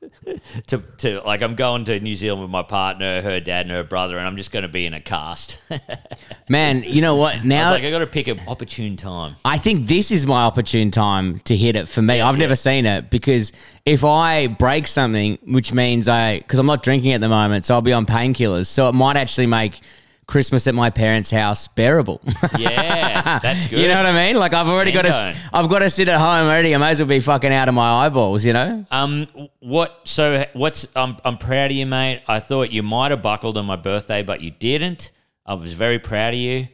to, 0.66 0.78
to 0.78 1.20
like, 1.20 1.42
I'm 1.42 1.54
going 1.54 1.84
to 1.84 2.00
New 2.00 2.16
Zealand 2.16 2.42
with 2.42 2.50
my 2.50 2.64
partner, 2.64 3.22
her 3.22 3.38
dad, 3.38 3.66
and 3.66 3.70
her 3.70 3.84
brother, 3.84 4.18
and 4.18 4.26
I'm 4.26 4.36
just 4.36 4.50
going 4.50 4.64
to 4.64 4.68
be 4.68 4.84
in 4.84 4.94
a 4.94 5.00
cast. 5.00 5.62
Man, 6.48 6.82
you 6.82 7.02
know 7.02 7.14
what? 7.14 7.44
Now 7.44 7.68
I 7.68 7.70
was 7.70 7.80
like, 7.82 7.86
I 7.86 7.90
got 7.92 8.00
to 8.00 8.08
pick 8.08 8.26
an 8.26 8.40
opportune 8.48 8.96
time. 8.96 9.36
I 9.44 9.58
think 9.58 9.86
this 9.86 10.10
is 10.10 10.26
my 10.26 10.42
opportune 10.42 10.90
time 10.90 11.38
to 11.44 11.56
hit 11.56 11.76
it 11.76 11.86
for 11.86 12.02
me. 12.02 12.20
I've 12.20 12.36
never 12.36 12.56
seen 12.56 12.84
it 12.84 13.10
because 13.10 13.52
if 13.84 14.02
I 14.02 14.48
break 14.48 14.88
something, 14.88 15.38
which 15.46 15.72
means 15.72 16.08
I, 16.08 16.40
because 16.40 16.58
I'm 16.58 16.66
not 16.66 16.82
drinking 16.82 17.12
at 17.12 17.20
the 17.20 17.28
moment, 17.28 17.64
so 17.64 17.74
I'll 17.74 17.80
be 17.80 17.92
on 17.92 18.06
painkillers. 18.06 18.66
So 18.66 18.88
it 18.88 18.94
might 18.96 19.16
actually 19.16 19.46
make 19.46 19.80
Christmas 20.26 20.66
at 20.66 20.74
my 20.74 20.90
parents' 20.90 21.30
house 21.30 21.68
bearable. 21.68 22.20
Yeah, 22.58 23.38
that's 23.38 23.66
good. 23.66 23.78
you 23.80 23.88
know 23.88 23.96
what 23.96 24.06
I 24.06 24.12
mean? 24.26 24.36
Like 24.36 24.54
I've 24.54 24.66
already 24.68 24.90
got 24.92 25.02
to, 25.02 25.36
I've 25.52 25.68
got 25.68 25.80
to 25.80 25.90
sit 25.90 26.08
at 26.08 26.18
home 26.18 26.48
already. 26.48 26.74
I 26.74 26.78
may 26.78 26.90
as 26.90 26.98
well 27.00 27.08
be 27.08 27.20
fucking 27.20 27.52
out 27.52 27.68
of 27.68 27.74
my 27.74 28.06
eyeballs. 28.06 28.44
You 28.44 28.52
know? 28.52 28.84
Um, 28.90 29.28
what? 29.60 30.00
So 30.04 30.44
what's? 30.52 30.86
I'm 30.96 31.16
I'm 31.24 31.38
proud 31.38 31.70
of 31.70 31.76
you, 31.76 31.86
mate. 31.86 32.22
I 32.26 32.40
thought 32.40 32.72
you 32.72 32.82
might 32.82 33.12
have 33.12 33.22
buckled 33.22 33.56
on 33.56 33.66
my 33.66 33.76
birthday, 33.76 34.22
but 34.22 34.40
you 34.40 34.50
didn't. 34.50 35.12
I 35.44 35.54
was 35.54 35.74
very 35.74 35.98
proud 36.00 36.34
of 36.34 36.40
you. 36.40 36.68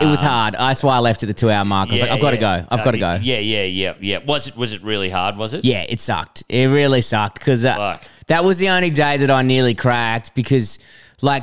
It 0.00 0.06
was 0.06 0.20
hard. 0.20 0.54
That's 0.54 0.80
why 0.84 0.94
I 0.94 1.00
left 1.00 1.24
at 1.24 1.26
the 1.26 1.34
two 1.34 1.50
hour 1.50 1.64
mark. 1.64 1.88
I 1.88 1.92
was 1.92 2.02
like, 2.02 2.10
I've 2.12 2.20
got 2.20 2.30
to 2.30 2.36
yeah. 2.36 2.60
go. 2.60 2.66
I've 2.70 2.80
Uh, 2.80 2.84
got 2.84 2.90
to 2.92 2.98
go. 2.98 3.14
Yeah, 3.20 3.38
yeah, 3.38 3.64
yeah, 3.64 3.94
yeah. 4.00 4.18
Was 4.24 4.46
it 4.46 4.56
was 4.56 4.72
it 4.72 4.82
really 4.84 5.10
hard? 5.10 5.36
Was 5.36 5.54
it? 5.54 5.64
Yeah, 5.64 5.84
it 5.88 5.98
sucked. 5.98 6.44
It 6.48 6.66
really 6.66 7.00
sucked 7.02 7.38
because 7.40 7.64
uh, 7.64 7.98
that 8.28 8.44
was 8.44 8.58
the 8.58 8.68
only 8.68 8.90
day 8.90 9.16
that 9.16 9.30
I 9.30 9.42
nearly 9.42 9.74
cracked 9.74 10.36
because, 10.36 10.78
like, 11.20 11.42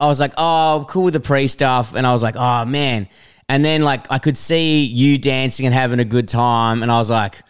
I 0.00 0.06
was 0.06 0.20
like, 0.20 0.34
oh, 0.36 0.84
cool 0.88 1.04
with 1.04 1.14
the 1.14 1.20
pre 1.20 1.46
stuff. 1.46 1.94
And 1.94 2.06
I 2.06 2.12
was 2.12 2.22
like, 2.22 2.36
oh, 2.36 2.64
man. 2.64 3.08
And 3.48 3.64
then, 3.64 3.82
like, 3.82 4.10
I 4.10 4.18
could 4.18 4.36
see 4.36 4.84
you 4.84 5.18
dancing 5.18 5.66
and 5.66 5.74
having 5.74 6.00
a 6.00 6.04
good 6.04 6.28
time. 6.28 6.82
And 6.82 6.90
I 6.90 6.98
was 6.98 7.10
like, 7.10 7.42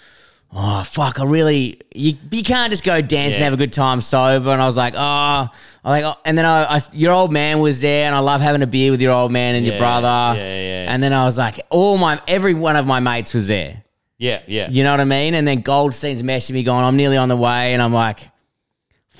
oh, 0.54 0.84
fuck, 0.84 1.18
I 1.18 1.24
really, 1.24 1.80
you, 1.94 2.16
you 2.30 2.42
can't 2.42 2.70
just 2.70 2.84
go 2.84 3.00
dance 3.00 3.34
and 3.34 3.44
have 3.44 3.52
a 3.52 3.56
good 3.56 3.72
time 3.72 4.00
sober. 4.00 4.50
And 4.50 4.62
I 4.62 4.66
was 4.66 4.76
like, 4.76 4.94
oh, 4.94 4.98
I 4.98 5.50
like, 5.84 6.04
oh. 6.04 6.14
and 6.24 6.38
then 6.38 6.44
I, 6.44 6.76
I, 6.76 6.80
your 6.92 7.12
old 7.12 7.32
man 7.32 7.58
was 7.58 7.80
there 7.80 8.06
and 8.06 8.14
I 8.14 8.20
love 8.20 8.40
having 8.40 8.62
a 8.62 8.66
beer 8.66 8.90
with 8.90 9.00
your 9.00 9.12
old 9.12 9.32
man 9.32 9.56
and 9.56 9.66
your 9.66 9.78
brother. 9.78 10.06
yeah, 10.06 10.34
yeah. 10.36 10.92
And 10.92 11.02
then 11.02 11.12
I 11.12 11.24
was 11.24 11.36
like, 11.36 11.60
all 11.70 11.98
my, 11.98 12.20
every 12.28 12.54
one 12.54 12.76
of 12.76 12.86
my 12.86 13.00
mates 13.00 13.34
was 13.34 13.48
there. 13.48 13.82
Yeah, 14.16 14.42
yeah. 14.46 14.70
You 14.70 14.84
know 14.84 14.92
what 14.92 15.00
I 15.00 15.04
mean? 15.04 15.34
And 15.34 15.46
then 15.46 15.60
Goldstein's 15.60 16.22
messaging 16.22 16.52
me 16.52 16.62
going, 16.62 16.84
I'm 16.84 16.96
nearly 16.96 17.16
on 17.16 17.28
the 17.28 17.36
way. 17.36 17.74
And 17.74 17.82
I'm 17.82 17.92
like, 17.92 18.30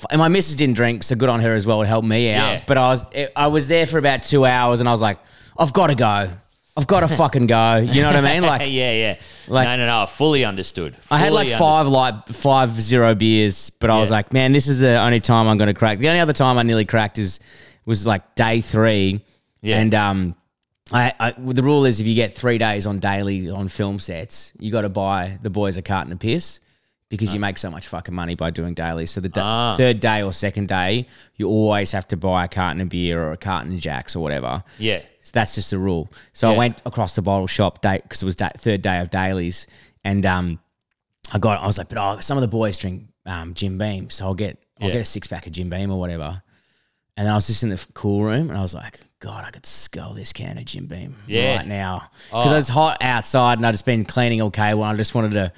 and 0.09 0.19
my 0.19 0.27
missus 0.27 0.55
didn't 0.55 0.75
drink, 0.75 1.03
so 1.03 1.15
good 1.15 1.29
on 1.29 1.39
her 1.39 1.53
as 1.55 1.65
well. 1.65 1.81
It 1.81 1.87
helped 1.87 2.07
me 2.07 2.31
out. 2.31 2.51
Yeah. 2.51 2.63
But 2.67 2.77
I 2.77 2.87
was 2.89 3.05
I 3.35 3.47
was 3.47 3.67
there 3.67 3.85
for 3.85 3.97
about 3.97 4.23
two 4.23 4.45
hours 4.45 4.79
and 4.79 4.89
I 4.89 4.91
was 4.91 5.01
like, 5.01 5.19
I've 5.57 5.73
got 5.73 5.87
to 5.87 5.95
go. 5.95 6.29
I've 6.77 6.87
got 6.87 6.99
to 7.01 7.07
fucking 7.15 7.47
go. 7.47 7.77
You 7.77 8.01
know 8.01 8.07
what 8.07 8.17
I 8.17 8.33
mean? 8.33 8.43
Like, 8.43 8.61
yeah, 8.69 8.91
yeah. 8.91 9.15
like- 9.47 9.65
no, 9.65 9.77
no, 9.77 9.85
no. 9.87 10.01
I 10.03 10.05
fully 10.05 10.43
understood. 10.43 10.97
I 11.09 11.17
had 11.17 11.29
Fully 11.29 11.49
like 11.49 11.57
five 11.59 11.85
understood. 11.87 11.93
like 11.93 12.27
five 12.35 12.81
zero 12.81 13.15
beers, 13.15 13.69
but 13.69 13.89
I 13.89 13.99
was 13.99 14.11
like, 14.11 14.33
man, 14.33 14.51
this 14.51 14.67
is 14.67 14.79
the 14.81 14.97
only 14.97 15.21
time 15.21 15.47
I'm 15.47 15.57
going 15.57 15.67
to 15.73 15.73
crack. 15.73 15.99
The 15.99 16.09
only 16.09 16.19
other 16.19 16.33
time 16.33 16.57
I 16.57 16.63
nearly 16.63 16.85
cracked 16.85 17.17
is 17.17 17.39
was 17.85 18.05
like 18.05 18.35
day 18.35 18.59
three, 18.61 19.21
Yeah. 19.61 19.79
and 19.79 19.93
um, 19.95 20.35
I, 20.91 21.13
I 21.19 21.31
the 21.37 21.63
rule 21.63 21.85
is 21.85 21.99
if 22.01 22.07
you 22.07 22.15
get 22.15 22.33
three 22.33 22.57
days 22.57 22.85
on 22.85 22.99
daily 22.99 23.49
on 23.49 23.69
film 23.69 23.99
sets, 23.99 24.51
you 24.59 24.71
got 24.71 24.81
to 24.81 24.89
buy 24.89 25.37
the 25.41 25.49
boys 25.49 25.77
a 25.77 25.81
carton 25.81 26.11
of 26.11 26.19
piss 26.19 26.59
because 27.09 27.33
you 27.33 27.39
make 27.39 27.57
so 27.57 27.69
much 27.69 27.87
fucking 27.87 28.13
money 28.15 28.33
by 28.35 28.49
doing 28.49 28.73
dailies. 28.73 29.11
So 29.11 29.21
the 29.21 29.29
da- 29.29 29.41
Ah. 29.73 29.75
third 29.77 29.99
day 29.99 30.23
or 30.23 30.33
second 30.33 30.67
day, 30.67 31.07
you 31.35 31.47
always 31.47 31.91
have 31.91 32.07
to 32.09 32.17
buy 32.17 32.45
a 32.45 32.47
carton 32.47 32.81
of 32.81 32.89
beer 32.89 33.23
or 33.23 33.31
a 33.31 33.37
carton 33.37 33.73
of 33.73 33.79
jacks 33.79 34.15
or 34.15 34.21
whatever. 34.21 34.63
Yeah. 34.79 35.01
So 35.21 35.31
that's 35.33 35.53
just 35.55 35.69
the 35.69 35.77
rule. 35.77 36.11
So 36.33 36.49
I 36.49 36.51
Yeah. 36.53 36.57
went 36.57 36.81
across 36.85 37.15
the 37.15 37.21
bottle 37.21 37.47
shop 37.47 37.81
day 37.81 37.99
because 38.01 38.21
it 38.21 38.25
was 38.25 38.35
da- 38.35 38.49
third 38.57 38.81
day 38.81 38.99
of 38.99 39.11
dailies, 39.11 39.67
and 40.03 40.25
um, 40.25 40.59
I 41.31 41.37
got 41.39 41.61
I 41.61 41.65
was 41.67 41.77
like, 41.77 41.89
but 41.89 41.97
oh, 41.99 42.19
some 42.21 42.37
of 42.37 42.41
the 42.41 42.47
boys 42.47 42.77
drink 42.77 43.03
um, 43.27 43.53
Jim 43.53 43.77
Beam, 43.77 44.09
so 44.09 44.25
I'll 44.25 44.33
get 44.35 44.57
I'll 44.81 44.87
Yeah. 44.87 44.95
get 44.95 45.01
a 45.01 45.05
six 45.05 45.27
pack 45.27 45.45
of 45.47 45.53
Jim 45.53 45.69
Beam 45.69 45.91
or 45.91 45.99
whatever. 45.99 46.41
And 47.17 47.25
then 47.25 47.31
I 47.31 47.35
was 47.35 47.47
just 47.47 47.63
in 47.63 47.69
the 47.69 47.75
f- 47.75 47.87
cool 47.93 48.23
room, 48.23 48.49
and 48.49 48.57
I 48.57 48.61
was 48.61 48.73
like, 48.73 48.99
God, 49.19 49.45
I 49.45 49.49
could 49.51 49.65
skull 49.65 50.13
this 50.13 50.33
can 50.33 50.57
of 50.57 50.65
Jim 50.65 50.85
Beam 50.87 51.15
Yeah. 51.27 51.57
right 51.57 51.67
now 51.67 52.09
because 52.27 52.51
Oh. 52.51 52.53
it 52.53 52.57
was 52.57 52.67
hot 52.67 52.97
outside, 53.01 53.57
and 53.57 53.65
I'd 53.65 53.71
just 53.71 53.85
been 53.85 54.03
cleaning 54.05 54.41
okay. 54.41 54.71
and 54.71 54.83
I 54.83 54.93
just 54.95 55.13
wanted 55.15 55.31
to. 55.33 55.53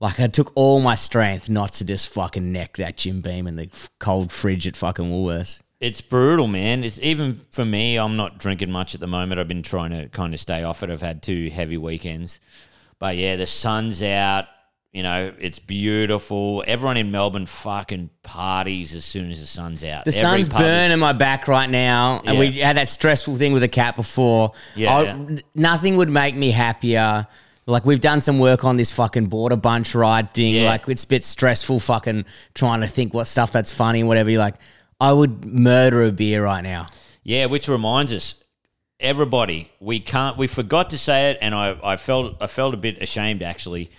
Like 0.00 0.20
I 0.20 0.28
took 0.28 0.52
all 0.54 0.80
my 0.80 0.94
strength 0.94 1.50
not 1.50 1.72
to 1.74 1.84
just 1.84 2.08
fucking 2.08 2.52
neck 2.52 2.76
that 2.76 2.96
Jim 2.96 3.20
Beam 3.20 3.46
in 3.48 3.56
the 3.56 3.68
f- 3.72 3.90
cold 3.98 4.30
fridge 4.30 4.66
at 4.66 4.76
fucking 4.76 5.06
Woolworths. 5.06 5.60
It's 5.80 6.00
brutal, 6.00 6.46
man. 6.46 6.84
It's 6.84 7.00
even 7.00 7.40
for 7.50 7.64
me. 7.64 7.96
I'm 7.98 8.16
not 8.16 8.38
drinking 8.38 8.70
much 8.70 8.94
at 8.94 9.00
the 9.00 9.06
moment. 9.06 9.40
I've 9.40 9.48
been 9.48 9.62
trying 9.62 9.90
to 9.90 10.08
kind 10.08 10.34
of 10.34 10.40
stay 10.40 10.62
off 10.62 10.82
it. 10.82 10.90
I've 10.90 11.00
had 11.02 11.22
two 11.22 11.50
heavy 11.50 11.76
weekends, 11.76 12.38
but 12.98 13.16
yeah, 13.16 13.36
the 13.36 13.46
sun's 13.46 14.02
out. 14.02 14.46
You 14.92 15.02
know, 15.02 15.32
it's 15.38 15.58
beautiful. 15.58 16.64
Everyone 16.66 16.96
in 16.96 17.10
Melbourne 17.10 17.46
fucking 17.46 18.08
parties 18.22 18.94
as 18.94 19.04
soon 19.04 19.30
as 19.30 19.40
the 19.40 19.46
sun's 19.46 19.84
out. 19.84 20.04
The 20.04 20.16
Every 20.16 20.42
sun's 20.44 20.48
burning 20.48 20.98
my 20.98 21.12
back 21.12 21.46
right 21.46 21.68
now, 21.68 22.22
and 22.24 22.38
we 22.38 22.52
had 22.52 22.76
that 22.76 22.88
stressful 22.88 23.36
thing 23.36 23.52
with 23.52 23.62
the 23.62 23.68
cat 23.68 23.96
before. 23.96 24.52
Yeah, 24.74 24.96
I- 24.96 25.02
yeah. 25.04 25.36
nothing 25.54 25.96
would 25.96 26.08
make 26.08 26.34
me 26.34 26.50
happier. 26.52 27.26
Like 27.68 27.84
we've 27.84 28.00
done 28.00 28.22
some 28.22 28.38
work 28.38 28.64
on 28.64 28.76
this 28.76 28.90
fucking 28.90 29.26
border 29.26 29.56
bunch 29.56 29.94
ride 29.94 30.32
thing. 30.32 30.54
Yeah. 30.54 30.70
Like 30.70 30.88
it's 30.88 31.04
a 31.04 31.08
bit 31.08 31.22
stressful, 31.22 31.80
fucking 31.80 32.24
trying 32.54 32.80
to 32.80 32.86
think 32.86 33.12
what 33.12 33.26
stuff 33.26 33.52
that's 33.52 33.70
funny 33.70 34.00
and 34.00 34.08
whatever. 34.08 34.30
You're 34.30 34.40
like, 34.40 34.54
I 35.00 35.12
would 35.12 35.44
murder 35.44 36.02
a 36.04 36.10
beer 36.10 36.42
right 36.42 36.62
now. 36.62 36.86
Yeah, 37.22 37.46
which 37.46 37.68
reminds 37.68 38.12
us, 38.12 38.42
everybody, 38.98 39.70
we 39.80 40.00
can't. 40.00 40.38
We 40.38 40.46
forgot 40.46 40.90
to 40.90 40.98
say 40.98 41.30
it, 41.30 41.38
and 41.42 41.54
I, 41.54 41.78
I 41.84 41.96
felt 41.96 42.36
I 42.40 42.46
felt 42.46 42.72
a 42.72 42.78
bit 42.78 43.02
ashamed 43.02 43.42
actually. 43.42 43.90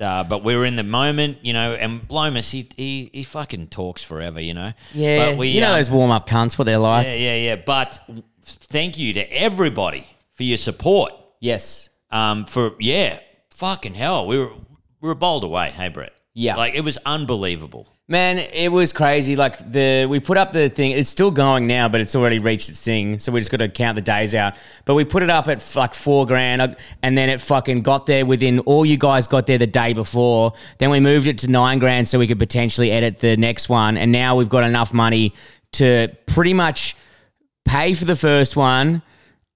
Uh, 0.00 0.24
but 0.24 0.42
we 0.42 0.56
were 0.56 0.64
in 0.64 0.74
the 0.74 0.82
moment, 0.82 1.38
you 1.42 1.52
know, 1.52 1.74
and 1.74 2.02
Blomus, 2.08 2.50
he, 2.50 2.68
he 2.76 3.08
he 3.12 3.22
fucking 3.22 3.68
talks 3.68 4.02
forever, 4.02 4.40
you 4.40 4.52
know. 4.52 4.72
Yeah, 4.92 5.30
but 5.30 5.38
we, 5.38 5.48
you 5.48 5.60
know 5.60 5.70
um, 5.70 5.76
those 5.76 5.90
warm 5.90 6.10
up 6.10 6.28
cunts, 6.28 6.58
what 6.58 6.64
they're 6.64 6.78
like. 6.78 7.06
Yeah, 7.06 7.14
yeah, 7.14 7.36
yeah. 7.36 7.56
But 7.56 8.00
thank 8.42 8.98
you 8.98 9.12
to 9.14 9.32
everybody 9.32 10.08
for 10.32 10.42
your 10.42 10.58
support. 10.58 11.12
Yes. 11.38 11.88
Um, 12.12 12.44
for 12.44 12.74
yeah, 12.78 13.18
fucking 13.50 13.94
hell, 13.94 14.26
we 14.26 14.38
were 14.38 14.52
we 15.00 15.08
were 15.08 15.14
bowled 15.14 15.44
away. 15.44 15.70
Hey, 15.70 15.88
Brett. 15.88 16.12
Yeah. 16.34 16.56
like 16.56 16.74
it 16.74 16.80
was 16.82 16.96
unbelievable. 17.04 17.88
Man, 18.08 18.38
it 18.38 18.72
was 18.72 18.92
crazy. 18.92 19.36
Like 19.36 19.58
the 19.70 20.06
we 20.08 20.18
put 20.18 20.36
up 20.36 20.50
the 20.50 20.68
thing. 20.68 20.90
It's 20.92 21.08
still 21.10 21.30
going 21.30 21.66
now, 21.66 21.88
but 21.88 22.00
it's 22.00 22.14
already 22.16 22.38
reached 22.38 22.68
its 22.68 22.82
thing. 22.82 23.18
So 23.18 23.32
we 23.32 23.40
just 23.40 23.50
got 23.50 23.58
to 23.58 23.68
count 23.68 23.96
the 23.96 24.02
days 24.02 24.34
out. 24.34 24.54
But 24.84 24.94
we 24.94 25.04
put 25.04 25.22
it 25.22 25.30
up 25.30 25.46
at 25.48 25.58
f- 25.58 25.76
like 25.76 25.94
four 25.94 26.26
grand, 26.26 26.60
uh, 26.62 26.68
and 27.02 27.16
then 27.16 27.28
it 27.28 27.40
fucking 27.40 27.82
got 27.82 28.06
there 28.06 28.26
within. 28.26 28.60
All 28.60 28.84
you 28.84 28.96
guys 28.96 29.26
got 29.26 29.46
there 29.46 29.58
the 29.58 29.66
day 29.66 29.92
before. 29.92 30.52
Then 30.78 30.90
we 30.90 31.00
moved 31.00 31.26
it 31.26 31.38
to 31.38 31.48
nine 31.48 31.78
grand, 31.78 32.08
so 32.08 32.18
we 32.18 32.26
could 32.26 32.38
potentially 32.38 32.90
edit 32.90 33.18
the 33.18 33.36
next 33.36 33.68
one. 33.68 33.96
And 33.96 34.10
now 34.10 34.36
we've 34.36 34.48
got 34.48 34.64
enough 34.64 34.92
money 34.92 35.34
to 35.72 36.08
pretty 36.26 36.54
much 36.54 36.96
pay 37.64 37.94
for 37.94 38.04
the 38.04 38.16
first 38.16 38.56
one. 38.56 39.02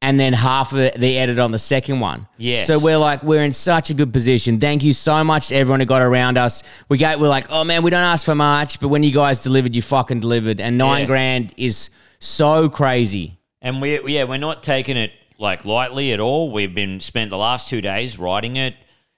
And 0.07 0.21
then 0.21 0.33
half 0.35 0.73
of 0.73 0.79
the, 0.79 1.17
edit 1.19 1.39
on 1.41 1.51
the 1.51 1.59
second 1.59 1.99
one. 2.01 2.29
Yes. 2.37 2.67
So 2.69 2.79
we're 2.79 2.97
like, 2.97 3.23
we're 3.25 3.43
in 3.43 3.53
such 3.53 3.91
a 3.91 3.95
good 3.95 4.13
position. 4.13 4.61
Thank 4.61 4.85
you 4.85 4.93
so 4.93 5.25
much 5.25 5.49
to 5.49 5.57
everyone 5.57 5.81
who 5.81 5.87
got 5.87 6.01
around 6.03 6.39
us. 6.39 6.63
We 6.89 6.97
go, 6.97 7.19
we're 7.19 7.29
like, 7.29 7.47
oh 7.51 7.65
man, 7.65 7.83
we 7.83 7.91
don't 7.91 8.05
ask 8.05 8.25
for 8.25 8.35
much, 8.37 8.79
but 8.79 8.89
when 8.89 9.03
you 9.03 9.11
guys 9.13 9.43
delivered, 9.43 9.75
you 9.75 9.83
fucking 9.83 10.21
delivered. 10.21 10.61
And 10.61 10.79
nine 10.79 11.01
Yeah. 11.01 11.07
grand 11.07 11.55
is 11.57 11.91
so 12.21 12.69
crazy. 12.69 13.39
And 13.61 13.83
we 13.83 14.01
yeah, 14.15 14.25
we're 14.25 14.37
not 14.39 14.63
taking 14.63 14.97
it 14.97 15.11
like 15.39 15.65
lightly 15.65 16.13
at 16.13 16.21
all. 16.21 16.53
We've 16.53 16.75
been 16.75 17.01
spent 17.01 17.31
the 17.31 17.37
last 17.39 17.69
two 17.69 17.81
days 17.81 18.17
writing 18.19 18.57
it, 18.57 18.75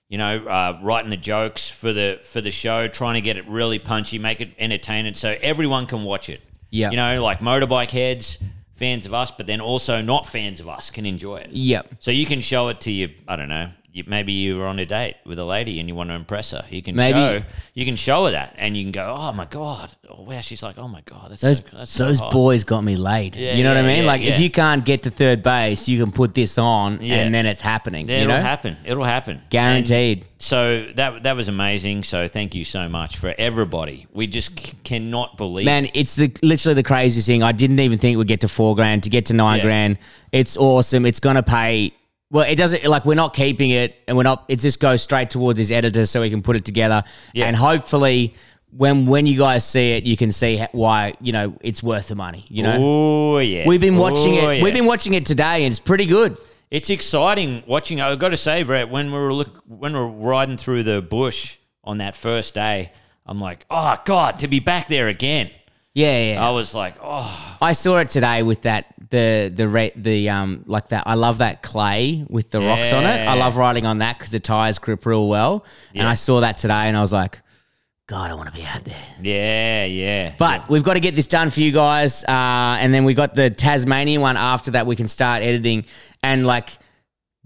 you 0.08 0.16
know, 0.16 0.38
uh, 0.46 0.78
writing 0.82 1.10
the 1.10 1.16
jokes 1.18 1.68
for 1.68 1.92
the 1.92 2.18
for 2.22 2.40
the 2.40 2.50
show, 2.50 2.88
trying 2.88 3.14
to 3.16 3.20
get 3.20 3.36
it 3.36 3.46
really 3.46 3.78
punchy, 3.78 4.18
make 4.18 4.40
it 4.40 4.50
entertaining, 4.58 5.14
so 5.14 5.36
everyone 5.42 5.84
can 5.86 6.02
watch 6.04 6.30
it. 6.30 6.40
Yeah. 6.70 6.90
you 6.90 6.96
know, 6.96 7.22
like 7.22 7.40
motorbike 7.40 7.90
heads, 7.90 8.38
fans 8.78 9.06
of 9.06 9.12
us, 9.12 9.30
but 9.30 9.46
then 9.46 9.60
also 9.60 10.00
not 10.00 10.26
fans 10.26 10.60
of 10.60 10.68
us 10.68 10.88
can 10.88 11.04
enjoy 11.04 11.38
it. 11.38 11.50
Yep. 11.50 11.96
So 11.98 12.12
you 12.12 12.24
can 12.26 12.40
show 12.40 12.68
it 12.68 12.80
to 12.82 12.92
you. 12.92 13.10
I 13.26 13.34
don't 13.34 13.48
know. 13.48 13.70
You, 13.90 14.04
maybe 14.06 14.32
you 14.32 14.58
were 14.58 14.66
on 14.66 14.78
a 14.78 14.84
date 14.84 15.16
with 15.24 15.38
a 15.38 15.44
lady 15.46 15.80
and 15.80 15.88
you 15.88 15.94
want 15.94 16.10
to 16.10 16.14
impress 16.14 16.50
her. 16.50 16.62
You 16.68 16.82
can 16.82 16.94
Maybe- 16.94 17.14
show 17.18 17.42
you 17.72 17.86
can 17.86 17.96
show 17.96 18.26
her 18.26 18.32
that, 18.32 18.54
and 18.58 18.76
you 18.76 18.84
can 18.84 18.92
go, 18.92 19.14
"Oh 19.18 19.32
my 19.32 19.46
god!" 19.46 19.90
Oh 20.10 20.24
wow, 20.24 20.40
she's 20.40 20.62
like, 20.62 20.76
"Oh 20.76 20.88
my 20.88 21.00
god, 21.06 21.30
that's 21.30 21.40
Those, 21.40 21.58
so, 21.58 21.64
that's 21.76 21.94
those 21.96 22.18
hot." 22.18 22.30
boys 22.30 22.64
got 22.64 22.82
me 22.82 22.96
laid. 22.96 23.34
Yeah, 23.34 23.54
you 23.54 23.64
know 23.64 23.74
what 23.74 23.82
I 23.82 23.86
mean? 23.86 24.02
yeah, 24.02 24.06
like, 24.06 24.20
if 24.22 24.38
you 24.38 24.50
can't 24.50 24.84
get 24.84 25.04
to 25.04 25.10
third 25.10 25.42
base, 25.42 25.88
you 25.88 25.98
can 25.98 26.12
put 26.12 26.34
this 26.34 26.58
on 26.58 26.98
Yeah. 27.00 27.16
and 27.16 27.34
then 27.34 27.46
it's 27.46 27.62
happening. 27.62 28.08
Yeah, 28.10 28.16
it'll 28.22 28.36
know? 28.36 28.42
happen. 28.42 28.76
It'll 28.84 29.04
happen. 29.04 29.40
Guaranteed. 29.48 30.18
And 30.18 30.26
so 30.38 30.84
that 30.96 31.22
that 31.22 31.34
was 31.34 31.48
amazing. 31.48 32.04
So 32.04 32.28
thank 32.28 32.54
you 32.54 32.64
so 32.66 32.90
much 32.90 33.16
for 33.16 33.34
everybody. 33.38 34.06
We 34.12 34.26
just 34.26 34.58
c- 34.60 34.74
cannot 34.84 35.38
believe. 35.38 35.64
Man, 35.64 35.88
it's 35.94 36.14
the 36.14 36.30
literally 36.42 36.74
the 36.74 36.82
craziest 36.82 37.26
thing. 37.26 37.42
I 37.42 37.52
didn't 37.52 37.80
even 37.80 37.98
think 37.98 38.18
we'd 38.18 38.28
get 38.28 38.42
to 38.42 38.48
four 38.48 38.74
grand 38.74 39.04
to 39.04 39.08
get 39.10 39.24
to 39.26 39.32
nine 39.34 39.58
Yeah. 39.58 39.64
grand. 39.64 39.98
It's 40.30 40.58
awesome. 40.58 41.06
It's 41.06 41.20
gonna 41.20 41.42
pay. 41.42 41.94
Well, 42.30 42.44
it 42.46 42.56
doesn't 42.56 42.84
like 42.84 43.04
we're 43.06 43.14
not 43.14 43.32
keeping 43.34 43.70
it, 43.70 43.96
and 44.06 44.16
we're 44.16 44.22
not. 44.22 44.44
It 44.48 44.60
just 44.60 44.80
goes 44.80 45.02
straight 45.02 45.30
towards 45.30 45.58
his 45.58 45.70
editor 45.72 46.04
so 46.06 46.22
he 46.22 46.28
can 46.30 46.42
put 46.42 46.56
it 46.56 46.64
together, 46.64 47.02
Yeah. 47.34 47.46
and 47.46 47.56
hopefully. 47.56 48.34
When 48.70 49.06
when 49.06 49.24
you 49.24 49.38
guys 49.38 49.64
see 49.64 49.92
it, 49.92 50.04
you 50.04 50.14
can 50.14 50.30
see 50.30 50.62
why 50.72 51.14
you 51.22 51.32
know 51.32 51.56
it's 51.62 51.82
worth 51.82 52.08
the 52.08 52.14
money. 52.14 52.44
You 52.50 52.64
know, 52.64 52.76
Oh 52.78 53.38
yeah, 53.38 53.66
we've 53.66 53.80
been 53.80 53.96
watching 53.96 54.36
Oh, 54.40 54.50
it. 54.50 54.58
yeah. 54.58 54.62
We've 54.62 54.74
been 54.74 54.84
watching 54.84 55.14
it 55.14 55.24
today, 55.24 55.64
and 55.64 55.70
it's 55.72 55.80
pretty 55.80 56.04
good. 56.04 56.36
It's 56.70 56.90
exciting 56.90 57.62
watching. 57.66 58.02
I've 58.02 58.18
got 58.18 58.28
to 58.28 58.36
say, 58.36 58.64
Brett, 58.64 58.90
when 58.90 59.10
we 59.10 59.18
were 59.18 59.32
look, 59.32 59.62
when 59.66 59.94
we 59.94 59.98
were 59.98 60.06
riding 60.08 60.58
through 60.58 60.82
the 60.82 61.00
bush 61.00 61.56
on 61.82 61.96
that 61.96 62.14
first 62.14 62.52
day, 62.52 62.92
I'm 63.24 63.40
like, 63.40 63.64
oh 63.70 63.96
god, 64.04 64.40
to 64.40 64.48
be 64.48 64.60
back 64.60 64.86
there 64.88 65.08
again. 65.08 65.48
Yeah, 65.94 66.34
yeah. 66.34 66.46
I 66.46 66.50
was 66.50 66.74
like, 66.74 66.96
oh 67.02 67.56
I 67.62 67.72
saw 67.72 67.96
it 68.00 68.10
today 68.10 68.42
with 68.42 68.62
that 68.62 68.84
the 69.10 69.50
the 69.54 69.68
re, 69.68 69.90
the 69.96 70.28
um 70.30 70.64
like 70.66 70.88
that. 70.88 71.04
I 71.06 71.14
love 71.14 71.38
that 71.38 71.62
clay 71.62 72.24
with 72.28 72.50
the 72.50 72.60
rocks 72.60 72.92
on 72.92 73.04
it. 73.04 73.08
I 73.08 73.24
Yeah. 73.24 73.34
love 73.34 73.56
riding 73.56 73.86
on 73.86 73.98
that 73.98 74.18
because 74.18 74.32
the 74.32 74.40
tires 74.40 74.78
grip 74.78 75.04
real 75.06 75.28
well. 75.28 75.64
And 75.94 76.06
I 76.06 76.14
saw 76.14 76.40
that 76.40 76.58
today, 76.58 76.88
and 76.88 76.96
I 76.96 77.00
was 77.00 77.12
like, 77.12 77.40
God, 78.06 78.30
I 78.30 78.34
want 78.34 78.48
to 78.48 78.54
be 78.54 78.64
out 78.64 78.84
there. 78.84 79.04
yeah, 79.22 79.84
yeah. 79.84 80.32
But 80.38 80.68
we've 80.70 80.82
got 80.82 80.94
to 80.94 81.00
get 81.00 81.14
this 81.14 81.26
done 81.26 81.50
for 81.50 81.60
you 81.60 81.72
guys, 81.72 82.24
uh, 82.24 82.30
and 82.80 82.92
then 82.94 83.04
we 83.04 83.12
got 83.14 83.34
the 83.34 83.50
Tasmanian 83.50 84.20
one 84.22 84.36
after 84.36 84.70
that. 84.72 84.86
We 84.86 84.96
can 84.96 85.08
start 85.08 85.42
editing, 85.42 85.84
and 86.22 86.46
like 86.46 86.78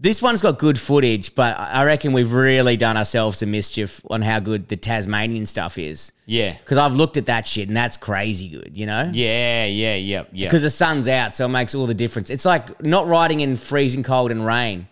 this 0.02 0.20
one's 0.20 0.42
got 0.42 0.58
good 0.58 0.78
footage, 0.80 1.32
but 1.36 1.56
I 1.58 1.84
reckon 1.84 2.12
we've 2.12 2.32
really 2.32 2.76
done 2.76 2.96
ourselves 2.96 3.40
a 3.40 3.46
mischief 3.46 4.02
on 4.10 4.20
how 4.20 4.40
good 4.40 4.66
the 4.66 4.76
Tasmanian 4.76 5.46
stuff 5.46 5.78
is. 5.78 6.10
yeah, 6.26 6.54
Because 6.58 6.76
I've 6.76 6.94
looked 6.94 7.16
at 7.16 7.26
that 7.26 7.46
shit, 7.46 7.68
and 7.68 7.76
that's 7.76 7.96
crazy 7.96 8.48
good. 8.48 8.76
You 8.76 8.86
know? 8.86 9.10
yeah, 9.14 9.64
yeah, 9.66 9.94
yeah, 9.94 10.24
yeah. 10.32 10.48
because 10.48 10.62
the 10.62 10.70
sun's 10.70 11.06
out, 11.06 11.36
so 11.36 11.44
it 11.46 11.50
makes 11.50 11.72
all 11.76 11.86
the 11.86 11.94
difference. 11.94 12.30
It's 12.30 12.44
like 12.44 12.84
not 12.84 13.06
riding 13.06 13.40
in 13.40 13.54
freezing 13.54 14.02
cold 14.02 14.32
and 14.32 14.44
rain 14.44 14.88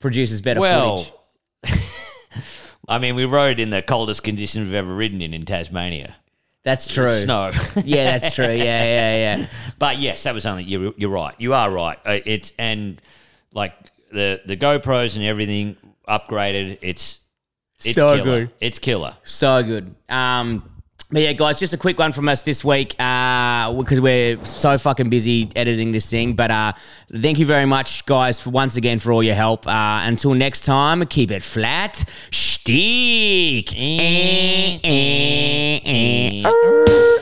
produces 0.00 0.40
better 0.40 0.58
Well, 0.60 1.06
footage. 1.62 1.84
I 2.88 2.98
mean, 2.98 3.14
we 3.14 3.26
rode 3.26 3.60
in 3.60 3.70
the 3.70 3.82
coldest 3.82 4.24
conditions 4.24 4.64
we've 4.66 4.74
ever 4.74 4.92
ridden 4.92 5.22
in 5.22 5.32
in 5.32 5.44
Tasmania. 5.44 6.16
That's 6.64 6.92
true. 6.92 7.06
Snow. 7.20 7.52
Yeah, 7.84 8.18
that's 8.18 8.34
true. 8.34 8.46
Yeah, 8.46 8.54
yeah, 8.56 9.36
yeah. 9.38 9.46
But 9.78 9.98
yes, 9.98 10.24
that 10.24 10.34
was 10.34 10.44
only 10.44 10.64
you're, 10.64 10.92
you're 10.96 11.08
right. 11.10 11.34
You 11.38 11.54
are 11.54 11.70
right. 11.70 11.98
Uh, 12.04 12.18
It's 12.26 12.52
and 12.58 13.00
like 13.52 13.72
the 14.12 14.40
the 14.46 14.56
GoPros 14.56 15.16
and 15.16 15.24
everything 15.24 15.76
upgraded. 16.08 16.78
It's 16.82 17.20
it's 17.84 17.94
So 17.94 18.16
killer. 18.16 18.24
good. 18.24 18.50
It's 18.60 18.78
killer. 18.78 19.16
So 19.22 19.62
good. 19.62 19.94
Um, 20.08 20.64
but 21.12 21.22
yeah, 21.22 21.32
guys, 21.32 21.58
just 21.58 21.72
a 21.74 21.76
quick 21.76 21.98
one 21.98 22.12
from 22.12 22.28
us 22.28 22.42
this 22.42 22.64
week 22.64 22.94
uh, 23.00 23.72
because 23.72 24.00
we're 24.00 24.44
so 24.44 24.78
fucking 24.78 25.10
busy 25.10 25.50
editing 25.56 25.90
this 25.90 26.08
thing. 26.08 26.34
But 26.34 26.52
uh, 26.52 26.72
thank 27.12 27.40
you 27.40 27.46
very 27.46 27.66
much, 27.66 28.06
guys, 28.06 28.38
for 28.38 28.50
once 28.50 28.76
again 28.76 29.00
for 29.00 29.12
all 29.12 29.22
your 29.22 29.34
help. 29.34 29.66
Uh, 29.66 30.02
until 30.04 30.34
next 30.34 30.60
time, 30.64 31.04
keep 31.06 31.32
it 31.32 31.42
flat. 31.42 32.04
Stick. 32.30 33.74
Eh, 33.76 34.78
eh, 34.84 35.80
eh. 36.44 37.19